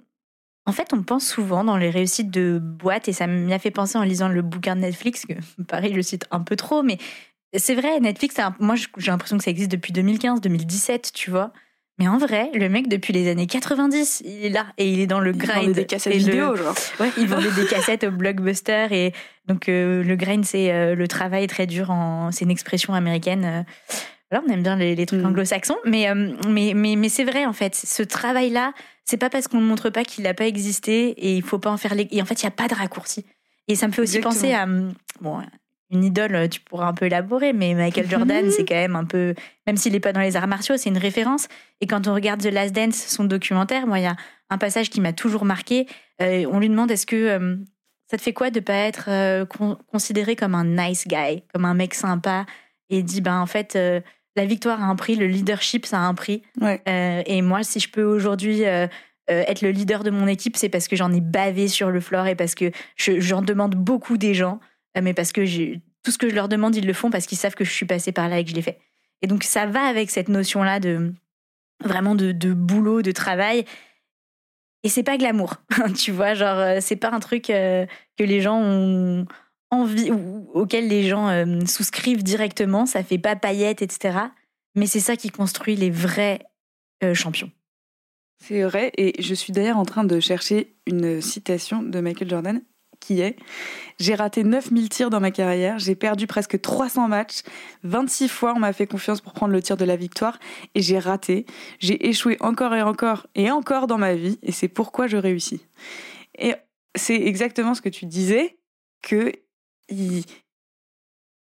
en 0.70 0.72
fait, 0.72 0.94
on 0.94 1.02
pense 1.02 1.28
souvent 1.28 1.64
dans 1.64 1.78
les 1.78 1.90
réussites 1.90 2.30
de 2.30 2.60
boîtes, 2.62 3.08
et 3.08 3.14
ça 3.14 3.26
m'y 3.26 3.52
a 3.54 3.60
fait 3.60 3.72
penser 3.72 3.98
en 3.98 4.04
lisant 4.04 4.28
le 4.30 4.44
bouquin 4.44 4.76
de 4.76 4.82
Netflix, 4.82 5.26
que 5.26 5.34
pareil, 5.68 5.92
je 5.92 5.96
le 5.96 6.04
cite 6.04 6.26
un 6.30 6.42
peu 6.42 6.56
trop, 6.56 6.84
mais 6.84 7.00
c'est 7.58 7.74
vrai, 7.74 8.00
Netflix, 8.00 8.36
moi 8.60 8.76
j'ai 8.76 9.12
l'impression 9.12 9.38
que 9.38 9.44
ça 9.44 9.50
existe 9.50 9.72
depuis 9.72 9.92
2015, 9.92 10.42
2017, 10.42 11.12
tu 11.12 11.32
vois. 11.32 11.52
Mais 11.98 12.08
en 12.08 12.18
vrai, 12.18 12.52
le 12.54 12.70
mec, 12.70 12.88
depuis 12.88 13.12
les 13.12 13.28
années 13.30 13.48
90, 13.48 14.22
il 14.24 14.46
est 14.46 14.50
là 14.50 14.68
et 14.78 14.90
il 14.90 15.00
est 15.00 15.08
dans 15.08 15.20
le 15.20 15.34
grind. 15.34 15.64
Il 15.64 15.68
vendait 15.68 15.82
des 15.82 15.86
cassettes 15.86 16.14
vidéo, 16.14 16.56
genre. 16.56 16.76
Ouais, 17.00 17.10
il 17.18 17.28
vendait 17.28 17.52
des 17.52 17.66
cassettes 17.66 18.06
au 18.06 18.12
blockbuster. 18.12 18.88
Et 18.92 19.14
donc, 19.48 19.68
euh, 19.68 20.02
le 20.02 20.16
grind, 20.16 20.46
c'est 20.46 20.72
euh, 20.72 20.96
le 20.96 21.08
travail 21.10 21.48
très 21.48 21.68
dur. 21.68 21.90
En... 21.90 22.32
C'est 22.32 22.46
une 22.46 22.52
expression 22.52 22.94
américaine. 22.94 23.44
Euh. 23.44 23.64
Voilà, 24.32 24.46
on 24.48 24.54
aime 24.54 24.64
bien 24.64 24.78
les, 24.78 25.06
trucs 25.06 25.22
mm. 25.22 25.26
anglo-saxons. 25.26 25.76
Mais, 25.86 26.08
mais, 26.48 26.74
mais, 26.74 26.96
mais 26.96 27.10
c'est 27.10 27.26
vrai, 27.26 27.46
en 27.46 27.54
fait. 27.54 27.76
Ce 27.76 28.04
travail-là, 28.04 28.72
c'est 29.10 29.18
pas 29.18 29.32
parce 29.32 29.48
qu'on 29.48 29.60
ne 29.60 29.66
montre 29.66 29.90
pas 29.90 30.04
qu'il 30.04 30.24
n'a 30.24 30.36
pas 30.36 30.46
existé 30.46 31.10
et 31.10 31.36
il 31.36 31.42
faut 31.42 31.58
pas 31.58 31.72
en 31.72 31.78
faire 31.78 31.96
les. 31.96 32.08
Et 32.12 32.22
en 32.22 32.26
fait, 32.26 32.44
il 32.44 32.46
n'y 32.46 32.50
a 32.50 32.52
pas 32.52 32.68
de 32.68 32.76
raccourci. 32.76 33.26
Et 33.68 33.76
ça 33.76 33.88
me 33.88 33.92
fait 33.92 34.04
aussi 34.04 34.20
penser 34.20 34.54
à. 34.54 34.66
Hum, 34.66 34.94
bon, 35.20 35.42
une 35.90 36.04
idole, 36.04 36.48
tu 36.50 36.60
pourras 36.60 36.86
un 36.86 36.94
peu 36.94 37.06
élaborer, 37.06 37.52
mais 37.52 37.74
Michael 37.74 38.08
Jordan, 38.10 38.52
c'est 38.52 38.66
quand 38.66 38.76
même 38.76 38.96
un 38.96 39.06
peu. 39.06 39.34
Même 39.66 39.78
s'il 39.78 39.94
n'est 39.94 40.00
pas 40.00 40.14
dans 40.14 40.20
les 40.20 40.36
arts 40.36 40.48
martiaux, 40.48 40.78
c'est 40.78 40.90
une 40.90 40.98
référence. 41.00 41.48
Et 41.82 41.88
quand 41.88 42.08
on 42.08 42.14
regarde 42.14 42.40
The 42.40 42.54
Last 42.54 42.76
Dance, 42.76 42.98
son 42.98 43.24
documentaire, 43.24 43.88
moi, 43.88 43.98
il 43.98 44.04
y 44.04 44.06
a 44.06 44.16
un 44.52 44.60
passage 44.60 44.92
qui 44.92 45.02
m'a 45.02 45.12
toujours 45.12 45.44
marqué. 45.44 45.88
Euh, 46.22 46.46
on 46.52 46.60
lui 46.60 46.70
demande 46.70 46.92
est-ce 46.92 47.08
que. 47.08 47.38
Hum, 47.38 47.66
ça 48.12 48.18
te 48.18 48.22
fait 48.22 48.34
quoi 48.34 48.52
de 48.52 48.60
pas 48.60 48.74
être 48.74 49.06
euh, 49.08 49.46
considéré 49.92 50.36
comme 50.36 50.54
un 50.54 50.66
nice 50.66 51.08
guy, 51.08 51.44
comme 51.52 51.66
un 51.66 51.74
mec 51.74 51.96
sympa? 51.96 52.46
Et 52.92 53.00
il 53.00 53.04
dit 53.04 53.22
ben 53.22 53.40
en 53.40 53.46
fait 53.48 53.76
euh, 53.76 54.02
la 54.40 54.46
victoire 54.46 54.82
a 54.82 54.86
un 54.86 54.96
prix, 54.96 55.18
le 55.18 55.28
leadership, 55.28 55.86
ça 55.86 55.98
a 55.98 56.02
un 56.04 56.14
prix. 56.14 56.44
Euh, 56.62 57.22
et 57.26 57.42
moi, 57.42 57.62
si 57.64 57.82
je 57.82 57.90
peux 57.90 58.04
aujourd'hui 58.04 58.64
euh, 58.66 58.88
euh, 59.30 59.44
être 59.48 59.62
le 59.62 59.72
leader 59.72 60.02
de 60.02 60.12
mon 60.12 60.28
équipe, 60.28 60.56
c'est 60.56 60.70
parce 60.70 60.88
que 60.88 60.96
j'en 60.96 61.12
ai 61.12 61.20
bavé 61.20 61.68
sur 61.68 61.92
le 61.92 62.00
floor 62.00 62.26
et 62.28 62.36
parce 62.36 62.56
que 62.56 62.72
j'en 62.96 63.42
demande 63.42 63.76
beaucoup 63.76 64.18
des 64.18 64.34
gens, 64.34 64.62
mais 65.00 65.14
parce 65.14 65.34
que 65.34 65.42
tout 66.04 66.12
ce 66.12 66.18
que 66.18 66.30
je 66.30 66.36
leur 66.36 66.48
demande, 66.48 66.74
ils 66.74 66.88
le 66.88 66.94
font 66.94 67.10
parce 67.10 67.26
qu'ils 67.26 67.38
savent 67.38 67.56
que 67.56 67.66
je 67.66 67.72
suis 67.72 67.86
passée 67.86 68.14
par 68.14 68.30
là 68.30 68.40
et 68.40 68.46
que 68.46 68.52
je 68.52 68.56
l'ai 68.56 68.62
fait. 68.62 68.80
Et 69.22 69.28
donc, 69.28 69.44
ça 69.44 69.66
va 69.66 69.82
avec 69.82 70.10
cette 70.10 70.30
notion-là 70.30 70.80
de 70.80 71.14
vraiment 71.84 72.16
de, 72.16 72.54
boulot, 72.54 73.02
de 73.02 73.12
travail. 73.12 73.66
Et 74.84 74.90
c'est 74.90 75.04
pas 75.04 75.18
glamour, 75.18 75.56
tu 75.98 76.12
vois, 76.12 76.34
genre, 76.34 76.82
c'est 76.82 76.96
pas 76.96 77.12
un 77.12 77.20
truc 77.20 77.48
que 77.48 77.88
les 78.18 78.40
gens 78.40 78.58
ont 78.58 79.26
envie 79.72 80.12
ou 80.12 80.66
les 80.72 81.08
gens 81.08 81.30
euh, 81.30 81.66
souscrivent 81.66 82.24
directement. 82.24 82.86
Ça 82.86 83.04
fait 83.04 83.18
pas 83.18 83.36
paillettes, 83.36 83.82
etc. 83.82 84.18
Mais 84.76 84.88
c'est 84.88 85.00
ça 85.00 85.16
qui 85.16 85.30
construit 85.30 85.76
les 85.76 85.90
vrais 85.90 86.40
euh, 87.04 87.14
champions. 87.14 87.52
C'est 88.42 88.64
vrai, 88.64 88.92
et 88.98 89.22
je 89.22 89.34
suis 89.34 89.52
d'ailleurs 89.52 89.78
en 89.78 89.86
train 89.86 90.06
de 90.06 90.20
chercher 90.22 90.74
une 90.88 91.20
citation 91.20 91.84
de 91.84 92.00
Michael 92.00 92.30
Jordan 92.30 92.62
qui 93.00 93.22
est 93.22 93.38
J'ai 94.00 94.16
raté 94.16 94.44
9000 94.44 94.90
tirs 94.90 95.10
dans 95.10 95.20
ma 95.20 95.32
carrière, 95.32 95.80
j'ai 95.80 95.96
perdu 95.96 96.28
presque 96.28 96.60
300 96.60 97.08
matchs, 97.08 97.42
26 97.84 98.28
fois 98.28 98.54
on 98.56 98.60
m'a 98.60 98.74
fait 98.74 98.88
confiance 98.88 99.22
pour 99.22 99.34
prendre 99.34 99.54
le 99.54 99.62
tir 99.62 99.78
de 99.78 99.86
la 99.86 99.96
victoire, 99.96 100.40
et 100.76 100.82
j'ai 100.82 101.00
raté. 101.00 101.46
J'ai 101.80 102.08
échoué 102.08 102.38
encore 102.40 102.74
et 102.76 102.82
encore 102.82 103.28
et 103.36 103.52
encore 103.52 103.88
dans 103.88 103.98
ma 103.98 104.14
vie, 104.14 104.40
et 104.44 104.52
c'est 104.52 104.68
pourquoi 104.68 105.08
je 105.08 105.18
réussis. 105.18 105.62
Et 106.38 106.54
c'est 106.96 107.16
exactement 107.22 107.74
ce 107.74 107.82
que 107.82 107.90
tu 107.90 108.06
disais, 108.06 108.58
que 109.02 109.32
il, 109.90 110.24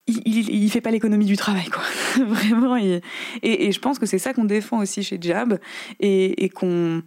il, 0.07 0.71
fait 0.71 0.81
pas 0.81 0.91
l'économie 0.91 1.25
du 1.25 1.37
travail, 1.37 1.65
quoi. 1.65 1.83
Vraiment. 2.25 2.77
Et, 2.77 3.01
et, 3.43 3.71
je 3.71 3.79
pense 3.79 3.99
que 3.99 4.05
c'est 4.05 4.19
ça 4.19 4.33
qu'on 4.33 4.45
défend 4.45 4.79
aussi 4.79 5.03
chez 5.03 5.17
Jab 5.21 5.59
et, 5.99 6.45
et 6.45 6.49
qu'on 6.49 7.03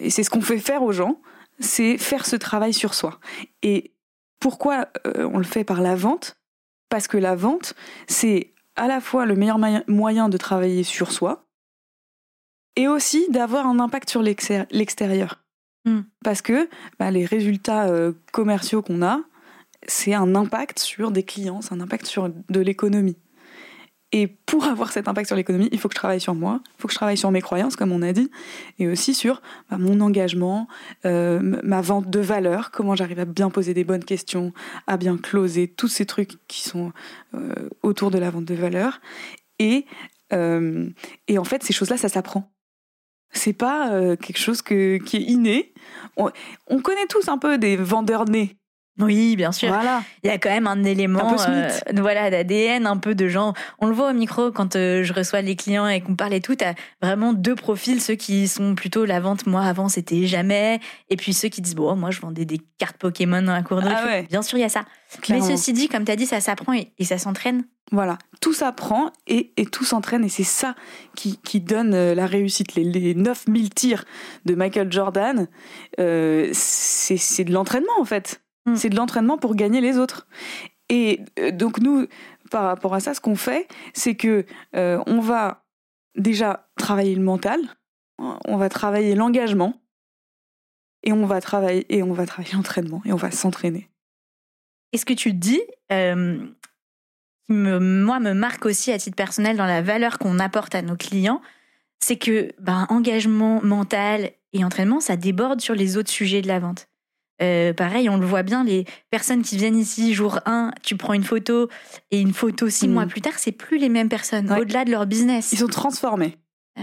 et 0.00 0.10
c'est 0.10 0.22
ce 0.22 0.30
qu'on 0.30 0.40
fait 0.40 0.58
faire 0.58 0.82
aux 0.82 0.92
gens, 0.92 1.20
c'est 1.60 1.98
faire 1.98 2.26
ce 2.26 2.36
travail 2.36 2.72
sur 2.72 2.94
soi. 2.94 3.20
Et 3.62 3.92
pourquoi 4.40 4.88
euh, 5.06 5.28
on 5.32 5.38
le 5.38 5.44
fait 5.44 5.64
par 5.64 5.80
la 5.80 5.94
vente? 5.94 6.36
Parce 6.88 7.08
que 7.08 7.16
la 7.16 7.34
vente, 7.34 7.74
c'est 8.08 8.52
à 8.76 8.88
la 8.88 9.00
fois 9.00 9.26
le 9.26 9.36
meilleur 9.36 9.58
moyen 9.88 10.28
de 10.28 10.36
travailler 10.36 10.82
sur 10.82 11.12
soi 11.12 11.46
et 12.76 12.88
aussi 12.88 13.26
d'avoir 13.30 13.66
un 13.66 13.78
impact 13.78 14.10
sur 14.10 14.22
l'extérieur. 14.22 15.40
Hmm. 15.84 16.02
Parce 16.24 16.42
que 16.42 16.68
bah, 16.98 17.10
les 17.10 17.24
résultats 17.24 17.86
euh, 17.86 18.12
commerciaux 18.32 18.82
qu'on 18.82 19.02
a, 19.02 19.20
c'est 19.86 20.14
un 20.14 20.34
impact 20.34 20.78
sur 20.78 21.10
des 21.10 21.22
clients, 21.22 21.60
c'est 21.60 21.72
un 21.74 21.80
impact 21.80 22.06
sur 22.06 22.28
de 22.28 22.60
l'économie. 22.60 23.16
Et 24.14 24.28
pour 24.28 24.64
avoir 24.66 24.92
cet 24.92 25.08
impact 25.08 25.26
sur 25.26 25.34
l'économie, 25.34 25.68
il 25.72 25.78
faut 25.80 25.88
que 25.88 25.94
je 25.94 25.98
travaille 25.98 26.20
sur 26.20 26.36
moi, 26.36 26.60
il 26.64 26.80
faut 26.80 26.86
que 26.86 26.92
je 26.92 26.98
travaille 26.98 27.16
sur 27.16 27.32
mes 27.32 27.40
croyances, 27.40 27.74
comme 27.74 27.90
on 27.90 28.00
a 28.00 28.12
dit, 28.12 28.30
et 28.78 28.86
aussi 28.86 29.12
sur 29.12 29.42
bah, 29.68 29.76
mon 29.76 30.00
engagement, 30.00 30.68
euh, 31.04 31.40
ma 31.64 31.80
vente 31.80 32.08
de 32.08 32.20
valeur, 32.20 32.70
comment 32.70 32.94
j'arrive 32.94 33.18
à 33.18 33.24
bien 33.24 33.50
poser 33.50 33.74
des 33.74 33.82
bonnes 33.82 34.04
questions, 34.04 34.52
à 34.86 34.98
bien 34.98 35.16
closer, 35.16 35.66
tous 35.66 35.88
ces 35.88 36.06
trucs 36.06 36.38
qui 36.46 36.62
sont 36.62 36.92
euh, 37.34 37.68
autour 37.82 38.12
de 38.12 38.18
la 38.18 38.30
vente 38.30 38.44
de 38.44 38.54
valeur. 38.54 39.00
Et, 39.58 39.84
euh, 40.32 40.88
et 41.26 41.36
en 41.36 41.44
fait, 41.44 41.64
ces 41.64 41.72
choses-là, 41.72 41.96
ça 41.96 42.08
s'apprend. 42.08 42.52
C'est 43.32 43.52
pas 43.52 44.16
quelque 44.16 44.38
chose 44.38 44.62
que, 44.62 44.98
qui 44.98 45.16
est 45.16 45.22
inné. 45.22 45.74
On, 46.16 46.30
on 46.68 46.80
connaît 46.80 47.08
tous 47.08 47.28
un 47.28 47.36
peu 47.36 47.58
des 47.58 47.74
vendeurs 47.74 48.26
nés. 48.26 48.60
Oui, 49.00 49.34
bien 49.34 49.50
sûr. 49.50 49.68
Voilà. 49.68 50.02
Il 50.22 50.28
y 50.28 50.30
a 50.30 50.38
quand 50.38 50.50
même 50.50 50.68
un 50.68 50.84
élément 50.84 51.36
euh, 51.48 51.68
voilà, 51.96 52.30
d'ADN, 52.30 52.86
un 52.86 52.96
peu 52.96 53.16
de 53.16 53.26
gens. 53.26 53.52
On 53.80 53.86
le 53.86 53.92
voit 53.92 54.10
au 54.10 54.12
micro 54.12 54.52
quand 54.52 54.76
euh, 54.76 55.02
je 55.02 55.12
reçois 55.12 55.42
les 55.42 55.56
clients 55.56 55.88
et 55.88 56.00
qu'on 56.00 56.14
parle 56.14 56.32
et 56.32 56.40
tout. 56.40 56.54
T'as 56.54 56.74
vraiment 57.02 57.32
deux 57.32 57.56
profils. 57.56 58.00
Ceux 58.00 58.14
qui 58.14 58.46
sont 58.46 58.76
plutôt 58.76 59.04
la 59.04 59.18
vente, 59.18 59.46
moi 59.46 59.62
avant 59.62 59.88
c'était 59.88 60.26
jamais. 60.26 60.78
Et 61.10 61.16
puis 61.16 61.34
ceux 61.34 61.48
qui 61.48 61.60
disent, 61.60 61.74
bon, 61.74 61.96
moi 61.96 62.12
je 62.12 62.20
vendais 62.20 62.44
des 62.44 62.60
cartes 62.78 62.96
Pokémon 62.96 63.42
dans 63.42 63.52
la 63.52 63.62
cour 63.62 63.82
de 63.82 63.88
ah 63.88 64.22
Bien 64.30 64.42
sûr, 64.42 64.58
il 64.58 64.62
y 64.62 64.64
a 64.64 64.68
ça. 64.68 64.84
Mais 65.28 65.40
ceci 65.40 65.72
dit, 65.72 65.88
comme 65.88 66.04
tu 66.04 66.12
as 66.12 66.16
dit, 66.16 66.26
ça 66.26 66.40
s'apprend 66.40 66.72
et, 66.72 66.92
ça 67.04 67.18
s'entraîne. 67.18 67.64
Voilà, 67.92 68.16
tout 68.40 68.54
s'apprend 68.54 69.10
et, 69.26 69.52
et, 69.56 69.66
tout 69.66 69.84
s'entraîne 69.84 70.24
et 70.24 70.30
c'est 70.30 70.42
ça 70.42 70.74
qui, 71.14 71.38
qui, 71.44 71.60
donne 71.60 71.92
euh, 71.94 72.14
la 72.14 72.26
réussite. 72.26 72.74
Les, 72.76 72.84
les 72.84 73.14
9000 73.14 73.70
tirs 73.70 74.04
de 74.46 74.54
Michael 74.54 74.90
Jordan, 74.90 75.48
euh, 76.00 76.48
c'est 76.54 77.44
de 77.44 77.52
l'entraînement 77.52 77.92
en 78.00 78.04
fait. 78.04 78.40
Mm. 78.66 78.76
C'est 78.76 78.88
de 78.88 78.96
l'entraînement 78.96 79.38
pour 79.38 79.54
gagner 79.54 79.80
les 79.80 79.98
autres. 79.98 80.26
Et 80.88 81.20
euh, 81.38 81.50
donc 81.50 81.80
nous, 81.80 82.06
par 82.50 82.64
rapport 82.64 82.94
à 82.94 83.00
ça, 83.00 83.14
ce 83.14 83.20
qu'on 83.20 83.36
fait, 83.36 83.68
c'est 83.94 84.14
que 84.14 84.44
euh, 84.76 85.02
on 85.06 85.20
va 85.20 85.64
déjà 86.16 86.68
travailler 86.76 87.14
le 87.14 87.22
mental, 87.22 87.60
on 88.18 88.56
va 88.56 88.68
travailler 88.68 89.16
l'engagement, 89.16 89.74
et 91.04 91.12
on 91.12 91.26
va 91.26 91.40
travailler 91.40 91.86
et 91.94 92.02
on 92.02 92.12
va 92.12 92.26
travailler 92.26 92.52
l'entraînement 92.56 93.02
et 93.04 93.12
on 93.12 93.16
va 93.16 93.30
s'entraîner. 93.30 93.88
Et 94.92 94.98
ce 94.98 95.04
que 95.04 95.12
tu 95.12 95.32
dis, 95.32 95.62
euh, 95.92 96.38
me, 97.48 97.78
moi, 97.78 98.20
me 98.20 98.32
marque 98.32 98.64
aussi 98.64 98.90
à 98.90 98.98
titre 98.98 99.16
personnel 99.16 99.56
dans 99.56 99.66
la 99.66 99.82
valeur 99.82 100.18
qu'on 100.18 100.38
apporte 100.38 100.74
à 100.74 100.82
nos 100.82 100.96
clients, 100.96 101.40
c'est 102.00 102.16
que 102.16 102.52
ben, 102.60 102.86
engagement 102.88 103.60
mental 103.62 104.30
et 104.52 104.64
entraînement, 104.64 105.00
ça 105.00 105.16
déborde 105.16 105.60
sur 105.60 105.74
les 105.74 105.96
autres 105.96 106.10
sujets 106.10 106.42
de 106.42 106.48
la 106.48 106.60
vente. 106.60 106.88
Euh, 107.42 107.72
pareil, 107.72 108.08
on 108.08 108.16
le 108.16 108.26
voit 108.26 108.42
bien, 108.42 108.64
les 108.64 108.84
personnes 109.10 109.42
qui 109.42 109.56
viennent 109.56 109.76
ici 109.76 110.14
jour 110.14 110.38
1, 110.46 110.70
tu 110.82 110.96
prends 110.96 111.14
une 111.14 111.24
photo 111.24 111.68
et 112.10 112.20
une 112.20 112.32
photo 112.32 112.68
six 112.68 112.88
mm. 112.88 112.92
mois 112.92 113.06
plus 113.06 113.20
tard, 113.20 113.34
c'est 113.36 113.52
plus 113.52 113.78
les 113.78 113.88
mêmes 113.88 114.08
personnes, 114.08 114.50
au-delà 114.52 114.84
de 114.84 114.90
leur 114.90 115.06
business. 115.06 115.52
Ils 115.52 115.58
sont 115.58 115.66
transformés. 115.66 116.36
Euh, 116.78 116.82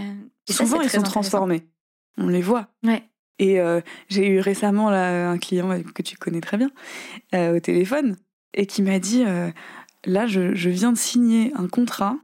Souvent, 0.50 0.80
ils 0.80 0.90
sont 0.90 1.02
transformés. 1.02 1.62
On 2.18 2.28
les 2.28 2.42
voit. 2.42 2.68
Et 3.38 3.60
euh, 3.60 3.80
j'ai 4.08 4.28
eu 4.28 4.40
récemment 4.40 4.90
là, 4.90 5.30
un 5.30 5.38
client 5.38 5.82
que 5.94 6.02
tu 6.02 6.16
connais 6.16 6.40
très 6.40 6.58
bien 6.58 6.70
au 7.32 7.60
téléphone 7.60 8.16
et 8.54 8.66
qui 8.66 8.82
m'a 8.82 8.98
dit 8.98 9.24
Là, 10.04 10.26
je, 10.26 10.54
je, 10.54 10.68
viens 10.68 10.92
de 10.92 10.98
signer 10.98 11.52
un 11.54 11.68
contrat, 11.68 12.16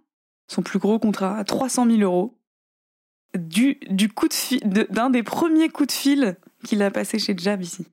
son 0.49 0.63
plus 0.63 0.81
gros 0.81 0.99
contrat, 0.99 1.39
à 1.39 1.45
300 1.45 1.87
000 1.87 2.01
euros, 2.01 2.37
du, 3.37 3.79
du 3.89 4.09
coup 4.09 4.27
de 4.29 4.83
d'un 4.91 5.11
des 5.11 5.23
premiers 5.23 5.69
coups 5.69 5.89
de 5.89 5.93
fil 5.93 6.37
qu'il 6.65 6.83
a 6.83 6.91
passé 6.91 7.19
chez 7.19 7.37
Jab 7.37 7.63
ici. 7.63 7.87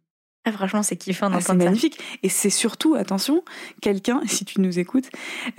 Ah, 0.45 0.51
franchement, 0.51 0.83
c'est 0.83 0.95
kiffant 0.95 1.31
ah, 1.33 1.41
C'est 1.41 1.55
magnifique. 1.55 1.99
Et 2.21 2.29
c'est 2.29 2.51
surtout, 2.51 2.93
attention, 2.93 3.43
quelqu'un, 3.81 4.21
si 4.27 4.45
tu 4.45 4.61
nous 4.61 4.77
écoutes, 4.79 5.09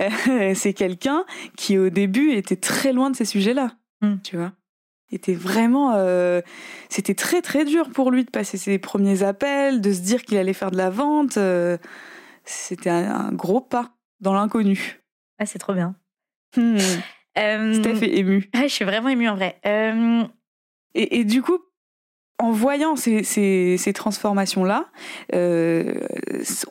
euh, 0.01 0.53
c'est 0.55 0.73
quelqu'un 0.73 1.25
qui 1.57 1.77
au 1.77 1.89
début 1.89 2.31
était 2.31 2.55
très 2.55 2.93
loin 2.93 3.09
de 3.09 3.15
ces 3.15 3.25
sujets-là. 3.25 3.73
Hmm. 4.01 4.15
Tu 4.23 4.37
vois? 4.37 4.53
Était 5.09 5.33
vraiment 5.33 5.93
euh, 5.95 6.41
c'était 6.89 7.15
très 7.15 7.41
très 7.41 7.63
dur 7.63 7.89
pour 7.91 8.11
lui 8.11 8.25
de 8.25 8.29
passer 8.29 8.57
ses 8.57 8.77
premiers 8.77 9.23
appels 9.23 9.79
de 9.79 9.93
se 9.93 10.01
dire 10.01 10.21
qu'il 10.23 10.37
allait 10.37 10.51
faire 10.51 10.69
de 10.69 10.75
la 10.75 10.89
vente 10.89 11.37
euh, 11.37 11.77
c'était 12.43 12.89
un, 12.89 13.31
gros 13.31 13.61
pas 13.61 13.93
dans 14.19 14.33
l'inconnu 14.33 15.01
ah 15.39 15.45
c'est 15.45 15.59
trop 15.59 15.73
bien 15.73 15.95
hmm. 16.57 16.77
Steph 17.37 18.03
est 18.03 18.17
ému 18.17 18.49
ah, 18.51 18.63
je 18.63 18.73
suis 18.73 18.83
vraiment 18.83 19.07
émue 19.07 19.29
en 19.29 19.35
vrai 19.35 19.61
et, 20.93 21.19
et, 21.19 21.23
du 21.23 21.41
coup 21.41 21.59
en 22.39 22.51
voyant 22.51 22.95
ces, 22.95 23.93
transformations-là, 23.93 24.85
euh, 25.33 25.99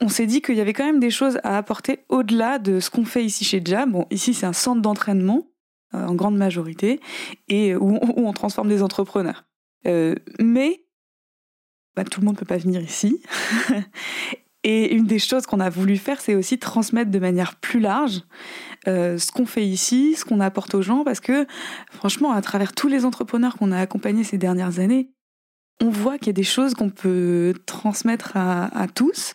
on 0.00 0.09
s'est 0.09 0.26
dit 0.26 0.40
qu'il 0.40 0.55
y 0.55 0.61
avait 0.61 0.72
quand 0.72 0.85
même 0.85 1.00
des 1.00 1.11
choses 1.11 1.38
à 1.42 1.57
apporter 1.57 2.05
au-delà 2.09 2.59
de 2.59 2.79
ce 2.79 2.88
qu'on 2.88 3.05
fait 3.05 3.24
ici 3.24 3.44
chez 3.44 3.61
Jam. 3.64 3.90
Bon, 3.90 4.07
ici, 4.11 4.33
c'est 4.33 4.46
un 4.46 4.52
centre 4.52 4.81
d'entraînement, 4.81 5.48
euh, 5.94 6.07
en 6.07 6.14
grande 6.14 6.37
majorité, 6.37 7.00
et 7.48 7.74
où, 7.74 7.98
on 8.00 8.33
transforme 8.33 8.68
des 8.68 8.83
entrepreneurs. 8.83 9.44
Euh, 9.88 10.14
mais 10.38 10.85
bah, 11.96 12.05
tout 12.05 12.20
le 12.20 12.26
monde 12.26 12.37
ne 12.37 12.40
peut 12.40 12.46
pas 12.46 12.59
venir 12.59 12.81
ici. 12.81 13.20
et 14.62 14.94
une 14.94 15.07
des 15.07 15.18
choses 15.18 15.46
qu'on 15.46 15.61
a 15.61 15.68
voulu 15.68 15.96
faire, 15.96 16.20
c'est 16.20 16.37
aussi 16.37 16.61
transmettre 16.61 17.11
de 17.11 17.18
manière 17.18 17.57
plus 17.57 17.81
large 17.81 18.22
ce 18.87 19.33
qu'on 19.33 19.46
fait 19.46 19.66
ici, 19.66 20.14
ce 20.16 20.24
qu'on 20.24 20.38
apporte 20.38 20.76
aux 20.76 20.83
gens, 20.83 21.02
parce 21.02 21.18
que 21.18 21.44
franchement, 21.90 22.31
à 22.31 22.40
travers 22.40 22.72
tous 22.72 22.87
les 22.87 23.05
entrepreneurs 23.05 23.57
qu'on 23.57 23.72
a 23.72 23.81
accompagnés 23.81 24.22
ces 24.22 24.38
dernières 24.38 24.79
années, 24.79 25.11
on 25.82 25.90
voit 25.90 26.18
qu'il 26.18 26.28
y 26.28 26.30
a 26.30 26.34
des 26.34 26.42
choses 26.42 26.74
qu'on 26.74 26.90
peut 26.90 27.54
transmettre 27.66 28.36
à, 28.36 28.86
tous 28.94 29.34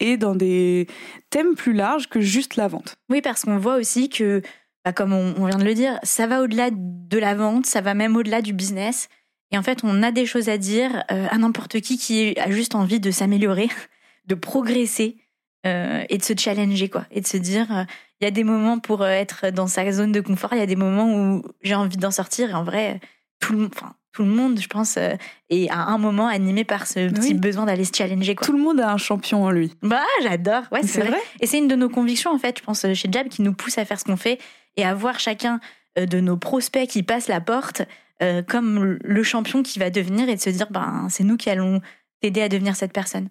et 0.00 0.16
dans 0.18 0.34
des 0.34 0.86
thèmes 1.30 1.54
plus 1.54 1.72
larges 1.72 2.08
que 2.08 2.20
juste 2.20 2.56
la 2.56 2.68
vente. 2.68 2.96
Oui, 3.08 3.22
parce 3.22 3.44
qu'on 3.44 3.58
voit 3.58 3.76
aussi 3.76 4.08
que, 4.08 4.42
bah, 4.84 4.92
comme 4.92 5.12
on, 5.12 5.46
vient 5.46 5.58
de 5.58 5.64
le 5.64 5.74
dire, 5.74 5.98
ça 6.02 6.26
va 6.26 6.42
au-delà 6.42 6.68
de 6.70 7.18
la 7.18 7.34
vente, 7.34 7.66
ça 7.66 7.80
va 7.80 7.94
même 7.94 8.16
au-delà 8.16 8.42
du 8.42 8.52
business. 8.52 9.08
Et 9.50 9.58
en 9.58 9.62
fait, 9.62 9.80
on 9.82 10.02
a 10.02 10.12
des 10.12 10.26
choses 10.26 10.48
à 10.48 10.58
dire 10.58 11.04
euh, 11.10 11.26
à 11.30 11.38
n'importe 11.38 11.80
qui 11.80 11.98
qui 11.98 12.38
a 12.38 12.50
juste 12.50 12.74
envie 12.74 13.00
de 13.00 13.10
s'améliorer, 13.10 13.68
de 14.26 14.34
progresser 14.34 15.18
euh, 15.66 16.04
et 16.08 16.18
de 16.18 16.22
se 16.22 16.32
challenger, 16.36 16.88
quoi. 16.88 17.06
Et 17.10 17.20
de 17.20 17.26
se 17.26 17.36
dire, 17.36 17.70
euh, 17.74 17.84
il 18.20 18.24
y 18.24 18.26
a 18.26 18.30
des 18.30 18.44
moments 18.44 18.78
pour 18.78 19.06
être 19.06 19.50
dans 19.50 19.66
sa 19.66 19.90
zone 19.90 20.12
de 20.12 20.20
confort, 20.20 20.52
il 20.52 20.58
y 20.58 20.62
a 20.62 20.66
des 20.66 20.76
moments 20.76 21.14
où 21.14 21.42
j'ai 21.62 21.74
envie 21.74 21.96
d'en 21.96 22.10
sortir. 22.10 22.50
Et 22.50 22.54
en 22.54 22.64
vrai, 22.64 23.00
tout 23.40 23.52
le 23.52 23.58
monde, 23.60 23.74
tout 24.12 24.24
le 24.24 24.30
monde, 24.30 24.60
je 24.60 24.68
pense, 24.68 24.96
euh, 24.98 25.14
est 25.48 25.70
à 25.70 25.86
un 25.86 25.98
moment 25.98 26.26
animé 26.26 26.64
par 26.64 26.86
ce 26.86 27.10
petit 27.10 27.34
besoin 27.34 27.64
d'aller 27.64 27.84
se 27.84 27.92
challenger. 27.96 28.34
Quoi. 28.34 28.46
Tout 28.46 28.52
le 28.52 28.62
monde 28.62 28.78
a 28.80 28.92
un 28.92 28.98
champion 28.98 29.44
en 29.44 29.50
lui. 29.50 29.72
Bah, 29.82 30.02
j'adore. 30.22 30.64
Ouais, 30.70 30.82
c'est 30.82 31.02
vrai. 31.02 31.20
Et 31.40 31.46
c'est 31.46 31.58
une 31.58 31.68
de 31.68 31.76
nos 31.76 31.88
convictions, 31.88 32.30
en 32.30 32.38
fait, 32.38 32.58
je 32.58 32.62
pense, 32.62 32.82
chez 32.92 33.08
Jab, 33.10 33.28
qui 33.28 33.42
nous 33.42 33.54
pousse 33.54 33.78
à 33.78 33.84
faire 33.84 33.98
ce 33.98 34.04
qu'on 34.04 34.18
fait 34.18 34.38
et 34.76 34.84
à 34.84 34.94
voir 34.94 35.18
chacun 35.18 35.60
euh, 35.98 36.04
de 36.04 36.20
nos 36.20 36.36
prospects 36.36 36.88
qui 36.88 37.02
passent 37.02 37.28
la 37.28 37.40
porte 37.40 37.82
euh, 38.22 38.42
comme 38.42 38.98
le 39.02 39.22
champion 39.22 39.62
qui 39.62 39.78
va 39.78 39.88
devenir 39.88 40.28
et 40.28 40.36
de 40.36 40.40
se 40.40 40.50
dire, 40.50 40.66
ben, 40.70 41.06
c'est 41.08 41.24
nous 41.24 41.38
qui 41.38 41.48
allons 41.48 41.80
t'aider 42.20 42.42
à 42.42 42.48
devenir 42.48 42.76
cette 42.76 42.92
personne. 42.92 43.28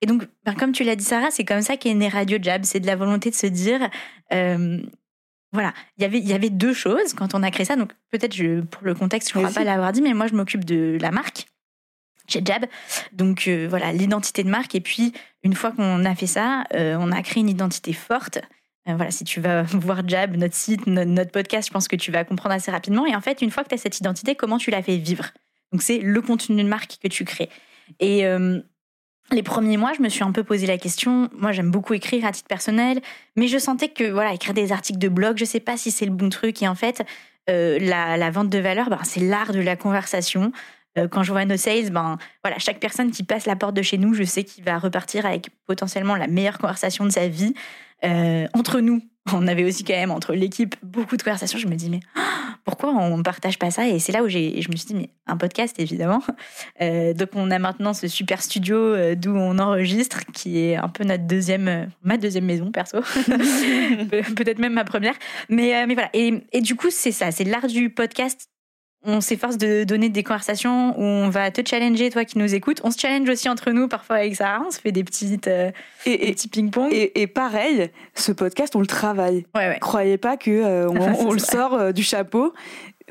Et 0.00 0.06
donc, 0.06 0.22
ben, 0.44 0.54
comme 0.54 0.72
tu 0.72 0.84
l'as 0.84 0.96
dit, 0.96 1.04
Sarah, 1.04 1.30
c'est 1.30 1.44
comme 1.44 1.60
ça 1.60 1.76
qu'est 1.76 1.92
né 1.92 2.08
Radio 2.08 2.38
Jab. 2.40 2.64
C'est 2.64 2.80
de 2.80 2.86
la 2.86 2.96
volonté 2.96 3.30
de 3.30 3.34
se 3.34 3.46
dire, 3.46 3.80
voilà, 5.52 5.74
il 5.98 6.02
y 6.02 6.04
avait 6.04 6.18
il 6.18 6.28
y 6.28 6.32
avait 6.32 6.50
deux 6.50 6.72
choses 6.72 7.14
quand 7.14 7.34
on 7.34 7.42
a 7.42 7.50
créé 7.50 7.64
ça. 7.64 7.76
Donc 7.76 7.92
peut-être 8.10 8.36
pour 8.66 8.82
le 8.84 8.94
contexte, 8.94 9.32
je 9.32 9.38
ne 9.38 9.44
crois 9.44 9.54
pas 9.54 9.64
l'avoir 9.64 9.92
dit, 9.92 10.02
mais 10.02 10.14
moi 10.14 10.26
je 10.26 10.34
m'occupe 10.34 10.64
de 10.64 10.96
la 11.00 11.10
marque 11.10 11.46
chez 12.30 12.42
Jab. 12.44 12.66
Donc 13.12 13.48
euh, 13.48 13.66
voilà, 13.68 13.92
l'identité 13.92 14.44
de 14.44 14.48
marque. 14.48 14.74
Et 14.74 14.80
puis 14.80 15.12
une 15.42 15.54
fois 15.54 15.72
qu'on 15.72 16.04
a 16.04 16.14
fait 16.14 16.26
ça, 16.26 16.64
euh, 16.74 16.96
on 16.98 17.12
a 17.12 17.22
créé 17.22 17.40
une 17.40 17.48
identité 17.48 17.92
forte. 17.92 18.38
Euh, 18.88 18.94
voilà, 18.94 19.10
si 19.10 19.24
tu 19.24 19.40
vas 19.40 19.62
voir 19.62 20.06
Jab, 20.08 20.36
notre 20.36 20.54
site, 20.54 20.86
notre, 20.86 21.32
podcast, 21.32 21.68
je 21.68 21.72
pense 21.72 21.88
que 21.88 21.96
tu 21.96 22.10
vas 22.12 22.24
comprendre 22.24 22.54
assez 22.54 22.70
rapidement. 22.70 23.06
Et 23.06 23.14
en 23.14 23.20
fait, 23.20 23.42
une 23.42 23.50
fois 23.50 23.64
que 23.64 23.68
tu 23.68 23.74
as 23.74 23.78
cette 23.78 23.98
identité, 23.98 24.34
comment 24.34 24.58
tu 24.58 24.70
la 24.70 24.82
fais 24.82 24.96
vivre? 24.96 25.26
Donc 25.72 25.82
c'est 25.82 25.98
le 25.98 26.22
contenu 26.22 26.62
de 26.62 26.68
marque 26.68 26.98
que 27.02 27.08
tu 27.08 27.24
crées. 27.24 27.50
Et 27.98 28.24
les 29.32 29.42
premiers 29.42 29.76
mois, 29.76 29.92
je 29.96 30.02
me 30.02 30.08
suis 30.08 30.24
un 30.24 30.32
peu 30.32 30.44
posé 30.44 30.66
la 30.66 30.78
question. 30.78 31.28
Moi, 31.36 31.52
j'aime 31.52 31.70
beaucoup 31.70 31.94
écrire 31.94 32.24
à 32.24 32.32
titre 32.32 32.48
personnel, 32.48 33.00
mais 33.36 33.48
je 33.48 33.58
sentais 33.58 33.88
que 33.88 34.10
voilà, 34.10 34.32
écrire 34.32 34.54
des 34.54 34.72
articles 34.72 34.98
de 34.98 35.08
blog, 35.08 35.36
je 35.38 35.44
sais 35.44 35.60
pas 35.60 35.76
si 35.76 35.90
c'est 35.90 36.06
le 36.06 36.12
bon 36.12 36.28
truc. 36.28 36.62
Et 36.62 36.68
en 36.68 36.74
fait, 36.74 37.04
euh, 37.48 37.78
la, 37.80 38.30
vente 38.30 38.48
de 38.48 38.58
valeur, 38.58 38.90
ben, 38.90 39.00
c'est 39.04 39.20
l'art 39.20 39.52
de 39.52 39.60
la 39.60 39.76
conversation. 39.76 40.52
Euh, 40.98 41.08
quand 41.08 41.22
je 41.22 41.32
vois 41.32 41.44
nos 41.44 41.56
sales, 41.56 41.90
ben 41.90 42.18
voilà, 42.42 42.58
chaque 42.58 42.80
personne 42.80 43.10
qui 43.10 43.22
passe 43.22 43.46
la 43.46 43.56
porte 43.56 43.74
de 43.74 43.82
chez 43.82 43.98
nous, 43.98 44.14
je 44.14 44.24
sais 44.24 44.44
qu'il 44.44 44.64
va 44.64 44.78
repartir 44.78 45.24
avec 45.26 45.50
potentiellement 45.66 46.16
la 46.16 46.26
meilleure 46.26 46.58
conversation 46.58 47.04
de 47.04 47.10
sa 47.10 47.28
vie. 47.28 47.54
Euh, 48.04 48.46
entre 48.54 48.80
nous, 48.80 49.00
on 49.32 49.46
avait 49.46 49.64
aussi 49.64 49.84
quand 49.84 49.94
même 49.94 50.10
entre 50.10 50.34
l'équipe 50.34 50.74
beaucoup 50.82 51.16
de 51.16 51.22
conversations. 51.22 51.58
Je 51.58 51.66
me 51.66 51.74
dis 51.74 51.90
mais 51.90 52.00
pourquoi 52.64 52.90
on 52.90 53.18
ne 53.18 53.22
partage 53.22 53.58
pas 53.58 53.70
ça? 53.70 53.88
Et 53.88 53.98
c'est 53.98 54.12
là 54.12 54.22
où 54.22 54.28
j'ai, 54.28 54.60
je 54.60 54.70
me 54.70 54.76
suis 54.76 54.86
dit 54.86 54.94
mais 54.94 55.10
un 55.26 55.36
podcast 55.36 55.78
évidemment. 55.78 56.22
Euh, 56.80 57.12
donc 57.14 57.30
on 57.34 57.50
a 57.50 57.58
maintenant 57.58 57.94
ce 57.94 58.08
super 58.08 58.42
studio 58.42 58.76
euh, 58.76 59.14
d'où 59.14 59.34
on 59.34 59.58
enregistre, 59.58 60.24
qui 60.32 60.58
est 60.58 60.76
un 60.76 60.88
peu 60.88 61.04
notre 61.04 61.26
deuxième, 61.26 61.90
ma 62.02 62.16
deuxième 62.16 62.44
maison 62.44 62.70
perso, 62.70 63.00
peut-être 63.26 64.58
même 64.58 64.74
ma 64.74 64.84
première. 64.84 65.14
Mais 65.48 65.86
mais 65.86 65.94
voilà. 65.94 66.10
Et, 66.14 66.44
et 66.52 66.60
du 66.60 66.74
coup 66.74 66.90
c'est 66.90 67.12
ça, 67.12 67.30
c'est 67.30 67.44
l'art 67.44 67.66
du 67.66 67.90
podcast 67.90 68.48
on 69.02 69.20
s'efforce 69.20 69.56
de 69.56 69.84
donner 69.84 70.10
des 70.10 70.22
conversations 70.22 70.98
où 70.98 71.02
on 71.02 71.30
va 71.30 71.50
te 71.50 71.66
challenger, 71.66 72.10
toi 72.10 72.24
qui 72.24 72.38
nous 72.38 72.54
écoutes. 72.54 72.80
On 72.84 72.90
se 72.90 72.98
challenge 72.98 73.28
aussi 73.28 73.48
entre 73.48 73.70
nous, 73.70 73.88
parfois 73.88 74.16
avec 74.16 74.36
Sarah. 74.36 74.62
On 74.66 74.70
se 74.70 74.78
fait 74.78 74.92
des 74.92 75.04
petites, 75.04 75.48
euh, 75.48 75.70
Et, 76.04 76.18
des 76.18 76.24
et, 76.26 76.32
petits 76.32 76.48
ping-pong. 76.48 76.92
et, 76.92 77.22
et 77.22 77.26
pareil, 77.26 77.90
ce 78.14 78.32
podcast, 78.32 78.76
on 78.76 78.80
le 78.80 78.86
travaille. 78.86 79.46
Ouais, 79.54 79.68
ouais. 79.68 79.78
Croyez 79.80 80.18
pas 80.18 80.36
que 80.36 80.50
euh, 80.50 80.88
on, 81.20 81.32
le 81.32 81.38
sort 81.38 81.74
euh, 81.74 81.92
du 81.92 82.02
chapeau. 82.02 82.52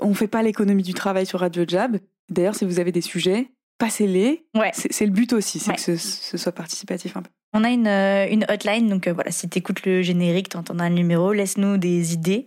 On 0.01 0.13
fait 0.13 0.27
pas 0.27 0.43
l'économie 0.43 0.83
du 0.83 0.93
travail 0.93 1.25
sur 1.25 1.39
Radio 1.39 1.63
Jab. 1.67 1.97
D'ailleurs, 2.29 2.55
si 2.55 2.65
vous 2.65 2.79
avez 2.79 2.91
des 2.91 3.01
sujets, 3.01 3.47
passez-les. 3.79 4.45
Ouais. 4.55 4.71
C'est 4.73 5.05
le 5.05 5.11
but 5.11 5.33
aussi, 5.33 5.57
c'est 5.59 5.73
que 5.73 5.81
ce, 5.81 5.97
ce 5.97 6.37
soit 6.37 6.51
participatif 6.51 7.17
un 7.17 7.23
peu. 7.23 7.29
On 7.53 7.63
a 7.63 7.69
une, 7.69 7.87
une 7.87 8.45
hotline, 8.47 8.87
donc 8.89 9.07
voilà, 9.07 9.31
si 9.31 9.49
tu 9.49 9.57
écoutes 9.57 9.83
le 9.87 10.03
générique, 10.03 10.49
tu 10.49 10.57
entends 10.57 10.77
un 10.77 10.91
numéro, 10.91 11.33
laisse-nous 11.33 11.77
des 11.77 12.13
idées. 12.13 12.45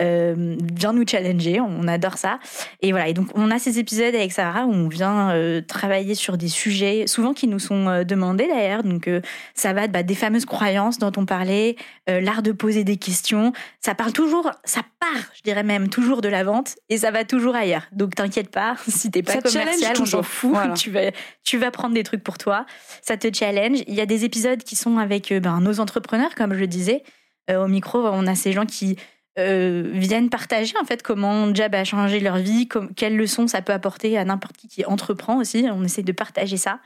Euh, 0.00 0.56
viens 0.74 0.94
nous 0.94 1.06
challenger, 1.06 1.60
on 1.60 1.86
adore 1.86 2.16
ça. 2.16 2.38
Et 2.80 2.92
voilà, 2.92 3.08
et 3.08 3.14
donc 3.14 3.28
on 3.34 3.50
a 3.50 3.58
ces 3.58 3.78
épisodes 3.78 4.14
avec 4.14 4.32
Sarah 4.32 4.64
où 4.64 4.72
on 4.72 4.88
vient 4.88 5.30
euh, 5.32 5.60
travailler 5.60 6.14
sur 6.14 6.38
des 6.38 6.48
sujets, 6.48 7.06
souvent 7.06 7.34
qui 7.34 7.46
nous 7.46 7.58
sont 7.58 7.88
euh, 7.88 8.04
demandés 8.04 8.48
d'ailleurs. 8.48 8.82
Donc 8.82 9.06
euh, 9.06 9.20
ça 9.54 9.74
va 9.74 9.86
bah, 9.88 10.02
des 10.02 10.14
fameuses 10.14 10.46
croyances 10.46 10.98
dont 10.98 11.12
on 11.16 11.26
parlait, 11.26 11.76
l'art 12.08 12.42
de 12.42 12.52
poser 12.52 12.84
des 12.84 12.96
questions. 12.96 13.52
Ça 13.80 13.94
parle 13.94 14.12
toujours, 14.12 14.50
ça 14.64 14.80
part, 14.98 15.22
je 15.34 15.42
dirais 15.42 15.62
même, 15.62 15.88
toujours 15.88 16.20
de 16.20 16.28
la 16.28 16.42
vente 16.42 16.76
et 16.88 16.98
ça 16.98 17.10
va 17.10 17.24
toujours 17.24 17.54
ailleurs. 17.54 17.86
Donc 17.92 18.14
t'inquiète 18.14 18.50
pas, 18.50 18.76
si 18.88 19.10
t'es 19.10 19.22
pas 19.22 19.34
Ça 19.34 19.40
commercial, 19.42 19.96
on 20.00 20.06
s'en 20.06 20.22
fout. 20.22 20.50
Voilà. 20.52 20.74
Tu, 20.82 20.90
vas, 20.90 21.10
tu 21.44 21.58
vas 21.58 21.70
prendre 21.70 21.94
des 21.94 22.02
trucs 22.02 22.24
pour 22.24 22.38
toi 22.38 22.66
ça 23.02 23.16
te 23.16 23.28
challenge. 23.32 23.82
Il 23.86 23.94
y 23.94 24.00
a 24.00 24.06
des 24.06 24.24
épisodes 24.24 24.62
qui 24.62 24.74
sont 24.74 24.98
avec 24.98 25.32
ben, 25.32 25.60
nos 25.60 25.80
entrepreneurs, 25.80 26.34
comme 26.34 26.54
je 26.54 26.60
le 26.60 26.66
disais. 26.66 27.04
Au 27.50 27.68
micro, 27.68 27.98
on 27.98 28.26
a 28.26 28.34
ces 28.34 28.52
gens 28.52 28.64
qui 28.64 28.96
euh, 29.38 29.90
viennent 29.94 30.28
partager 30.28 30.74
en 30.80 30.84
fait 30.84 31.02
comment 31.02 31.54
Jab 31.54 31.74
a 31.74 31.84
changé 31.84 32.20
leur 32.20 32.36
vie, 32.36 32.68
comme, 32.68 32.94
quelles 32.94 33.16
leçons 33.16 33.46
ça 33.46 33.62
peut 33.62 33.72
apporter 33.72 34.18
à 34.18 34.24
n'importe 34.24 34.56
qui 34.56 34.68
qui 34.68 34.84
entreprend 34.84 35.38
aussi. 35.38 35.66
On 35.72 35.84
essaie 35.84 36.02
de 36.02 36.12
partager 36.12 36.56
ça. 36.56 36.80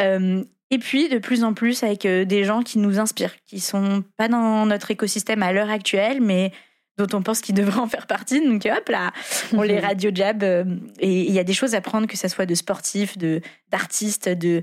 Euh, 0.00 0.44
et 0.70 0.78
puis 0.78 1.08
de 1.08 1.18
plus 1.18 1.44
en 1.44 1.54
plus 1.54 1.82
avec 1.82 2.04
euh, 2.04 2.24
des 2.24 2.44
gens 2.44 2.62
qui 2.62 2.78
nous 2.78 2.98
inspirent, 2.98 3.34
qui 3.46 3.58
sont 3.58 4.04
pas 4.16 4.28
dans 4.28 4.66
notre 4.66 4.90
écosystème 4.90 5.42
à 5.42 5.52
l'heure 5.52 5.70
actuelle, 5.70 6.20
mais 6.20 6.52
dont 6.98 7.16
on 7.16 7.22
pense 7.22 7.40
qu'ils 7.40 7.54
devraient 7.54 7.80
en 7.80 7.88
faire 7.88 8.06
partie. 8.06 8.46
Donc 8.46 8.66
hop 8.66 8.88
là, 8.88 9.12
on 9.52 9.62
les 9.62 9.78
radio 9.80 10.10
jab. 10.14 10.42
euh, 10.42 10.64
et 11.00 11.22
il 11.22 11.32
y 11.32 11.38
a 11.38 11.44
des 11.44 11.54
choses 11.54 11.74
à 11.74 11.80
prendre, 11.80 12.06
que 12.06 12.16
ça 12.16 12.28
soit 12.28 12.46
de 12.46 12.54
sportifs, 12.54 13.16
de 13.16 13.40
d'artistes, 13.70 14.28
de 14.28 14.62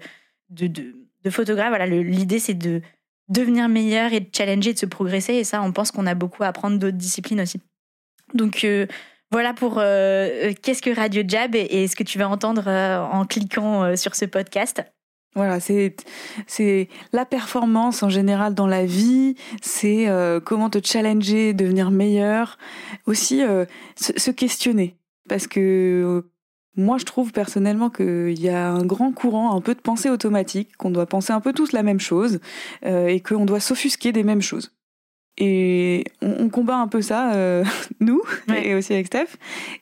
de, 0.49 0.67
de, 0.67 0.95
de 1.23 1.29
photographes. 1.29 1.69
Voilà, 1.69 1.87
l'idée 1.87 2.39
c'est 2.39 2.53
de 2.53 2.81
devenir 3.29 3.67
meilleur 3.69 4.13
et 4.13 4.19
de 4.19 4.29
challenger, 4.35 4.73
de 4.73 4.79
se 4.79 4.85
progresser. 4.85 5.33
Et 5.33 5.43
ça, 5.43 5.61
on 5.61 5.71
pense 5.71 5.91
qu'on 5.91 6.07
a 6.07 6.15
beaucoup 6.15 6.43
à 6.43 6.47
apprendre 6.47 6.77
d'autres 6.77 6.97
disciplines 6.97 7.41
aussi. 7.41 7.59
Donc 8.33 8.63
euh, 8.63 8.85
voilà 9.31 9.53
pour 9.53 9.77
euh, 9.77 9.83
euh, 9.83 10.53
qu'est-ce 10.61 10.81
que 10.81 10.95
Radio 10.95 11.23
Jab 11.27 11.55
et, 11.55 11.88
ce 11.88 11.95
que 11.95 12.03
tu 12.03 12.17
vas 12.17 12.29
entendre 12.29 12.67
en 12.67 13.25
cliquant 13.25 13.95
sur 13.95 14.15
ce 14.15 14.25
podcast. 14.25 14.83
Voilà, 15.35 15.59
c'est 15.59 16.88
la 17.11 17.25
performance 17.25 18.03
en 18.03 18.09
général 18.09 18.55
dans 18.55 18.67
la 18.67 18.85
vie, 18.85 19.35
c'est 19.61 20.07
comment 20.45 20.69
te 20.69 20.79
challenger, 20.81 21.53
devenir 21.53 21.91
meilleur, 21.91 22.57
aussi 23.05 23.41
se, 23.97 24.17
se 24.17 24.31
questionner. 24.31 24.95
Parce 25.27 25.47
que 25.47 26.23
moi, 26.77 26.97
je 26.97 27.05
trouve 27.05 27.31
personnellement 27.31 27.89
qu'il 27.89 28.39
y 28.39 28.49
a 28.49 28.69
un 28.69 28.85
grand 28.85 29.11
courant, 29.11 29.55
un 29.55 29.61
peu 29.61 29.73
de 29.75 29.79
pensée 29.79 30.09
automatique, 30.09 30.75
qu'on 30.77 30.91
doit 30.91 31.05
penser 31.05 31.31
un 31.33 31.41
peu 31.41 31.53
tous 31.53 31.71
la 31.71 31.83
même 31.83 31.99
chose 31.99 32.39
euh, 32.85 33.07
et 33.07 33.19
qu'on 33.21 33.45
doit 33.45 33.59
s'offusquer 33.59 34.11
des 34.11 34.23
mêmes 34.23 34.41
choses. 34.41 34.71
Et 35.38 36.05
on, 36.21 36.45
on 36.45 36.49
combat 36.49 36.77
un 36.77 36.88
peu 36.88 37.01
ça, 37.01 37.33
euh, 37.33 37.63
nous, 37.99 38.21
Ouais. 38.47 38.67
et 38.69 38.75
aussi 38.75 38.93
avec 38.93 39.07
Steph, 39.07 39.38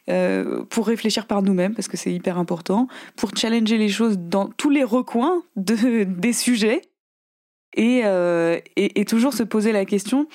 euh, 0.09 0.63
pour 0.65 0.87
réfléchir 0.87 1.25
par 1.27 1.41
nous-mêmes, 1.41 1.73
parce 1.75 1.87
que 1.87 1.97
c'est 1.97 2.11
hyper 2.13 2.37
important, 2.37 2.87
pour 3.15 3.31
challenger 3.35 3.77
les 3.77 3.89
choses 3.89 4.17
dans 4.17 4.47
tous 4.47 4.69
les 4.69 4.83
recoins 4.83 5.43
de, 5.55 6.03
des 6.07 6.33
sujets, 6.33 6.81
et, 7.75 8.03
et, 8.75 8.99
et 9.01 9.05
toujours 9.05 9.33
se 9.33 9.41
poser 9.41 9.71
la 9.71 9.85
question, 9.85 10.27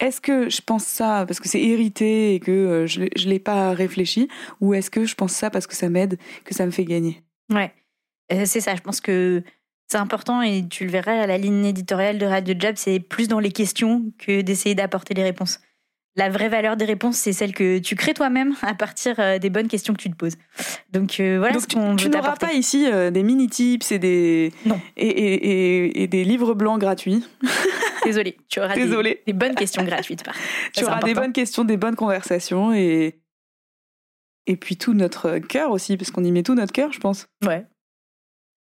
est-ce 0.00 0.20
que 0.20 0.48
je 0.50 0.60
pense 0.60 0.84
ça 0.84 1.24
parce 1.28 1.38
que 1.40 1.48
c'est 1.48 1.62
hérité 1.62 2.34
et 2.34 2.40
que 2.40 2.50
euh, 2.50 2.86
je 2.86 3.02
ne 3.02 3.28
l'ai 3.30 3.38
pas 3.38 3.72
réfléchi, 3.72 4.28
ou 4.60 4.74
est-ce 4.74 4.90
que 4.90 5.04
je 5.04 5.14
pense 5.14 5.32
ça 5.32 5.50
parce 5.50 5.66
que 5.68 5.76
ça 5.76 5.88
m'aide, 5.88 6.18
que 6.44 6.54
ça 6.54 6.66
me 6.66 6.70
fait 6.72 6.84
gagner? 6.84 7.22
Ouais, 7.52 7.72
Euh, 8.32 8.44
c'est 8.46 8.60
ça. 8.60 8.74
Je 8.76 8.80
pense 8.80 9.00
que 9.00 9.42
c'est 9.88 9.98
important 9.98 10.40
et 10.42 10.66
tu 10.68 10.84
le 10.84 10.90
verras 10.90 11.12
à 11.20 11.26
la 11.26 11.36
ligne 11.36 11.64
éditoriale 11.64 12.18
de 12.18 12.26
Radio 12.26 12.54
Jab, 12.58 12.76
c'est 12.76 13.00
plus 13.00 13.26
dans 13.28 13.40
les 13.40 13.50
questions 13.52 14.04
que 14.18 14.40
d'essayer 14.40 14.74
d'apporter 14.74 15.14
les 15.14 15.24
réponses. 15.24 15.58
La 16.16 16.28
vraie 16.28 16.48
valeur 16.48 16.76
des 16.76 16.84
réponses, 16.84 17.16
c'est 17.16 17.32
celle 17.32 17.52
que 17.54 17.78
tu 17.78 17.94
crées 17.94 18.14
toi-même 18.14 18.54
à 18.62 18.74
partir 18.74 19.14
euh, 19.20 19.38
des 19.38 19.48
bonnes 19.48 19.68
questions 19.68 19.94
que 19.94 20.02
tu 20.02 20.10
te 20.10 20.16
poses. 20.16 20.34
Donc 20.92 21.18
euh, 21.20 21.38
voilà 21.38 21.54
Donc 21.54 21.62
ce 21.62 21.66
qu'on 21.76 21.94
tu 21.96 22.08
n'auras 22.08 22.36
pas 22.36 22.52
ici 22.52 22.86
euh, 22.90 23.10
des 23.12 23.22
mini-tips 23.22 23.92
et 23.92 23.98
des, 24.00 24.52
Non. 24.66 24.80
et, 24.96 25.06
et, 25.08 25.34
et, 25.86 26.02
et 26.02 26.06
des 26.08 26.24
livres 26.24 26.54
blancs 26.54 26.80
gratuits? 26.80 27.24
Désolée, 28.04 28.36
tu 28.48 28.60
auras 28.60 28.74
des, 28.74 28.84
Désolée. 28.84 29.22
des 29.26 29.32
bonnes 29.32 29.54
questions 29.54 29.82
gratuites. 29.84 30.24
Par. 30.24 30.34
Tu 30.74 30.84
auras 30.84 31.00
des 31.02 31.14
bonnes 31.14 31.32
questions, 31.32 31.64
des 31.64 31.76
bonnes 31.76 31.96
conversations 31.96 32.72
et, 32.72 33.20
et 34.46 34.56
puis 34.56 34.76
tout 34.76 34.94
notre 34.94 35.38
cœur 35.38 35.70
aussi, 35.70 35.96
parce 35.96 36.10
qu'on 36.10 36.24
y 36.24 36.32
met 36.32 36.42
tout 36.42 36.54
notre 36.54 36.72
cœur, 36.72 36.92
je 36.92 36.98
pense. 37.00 37.26
Ouais. 37.46 37.66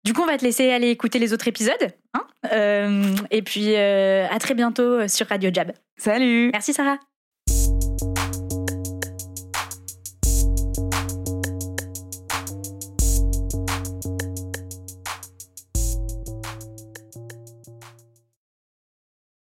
Du 0.04 0.14
coup, 0.14 0.22
on 0.22 0.26
va 0.28 0.38
te 0.38 0.46
laisser 0.46 0.72
aller 0.72 0.90
écouter 0.90 1.20
les 1.20 1.34
autres 1.34 1.48
épisodes. 1.48 1.94
hein. 2.14 2.26
Euh, 2.54 3.16
et 3.32 3.42
puis, 3.42 3.76
euh, 3.76 4.26
à 4.30 4.40
très 4.40 4.54
bientôt 4.54 5.08
sur 5.08 5.28
Radio 5.28 5.50
Jab. 5.54 5.74
Salut 5.98 6.50
Merci, 6.54 6.74
Sarah. 6.74 6.98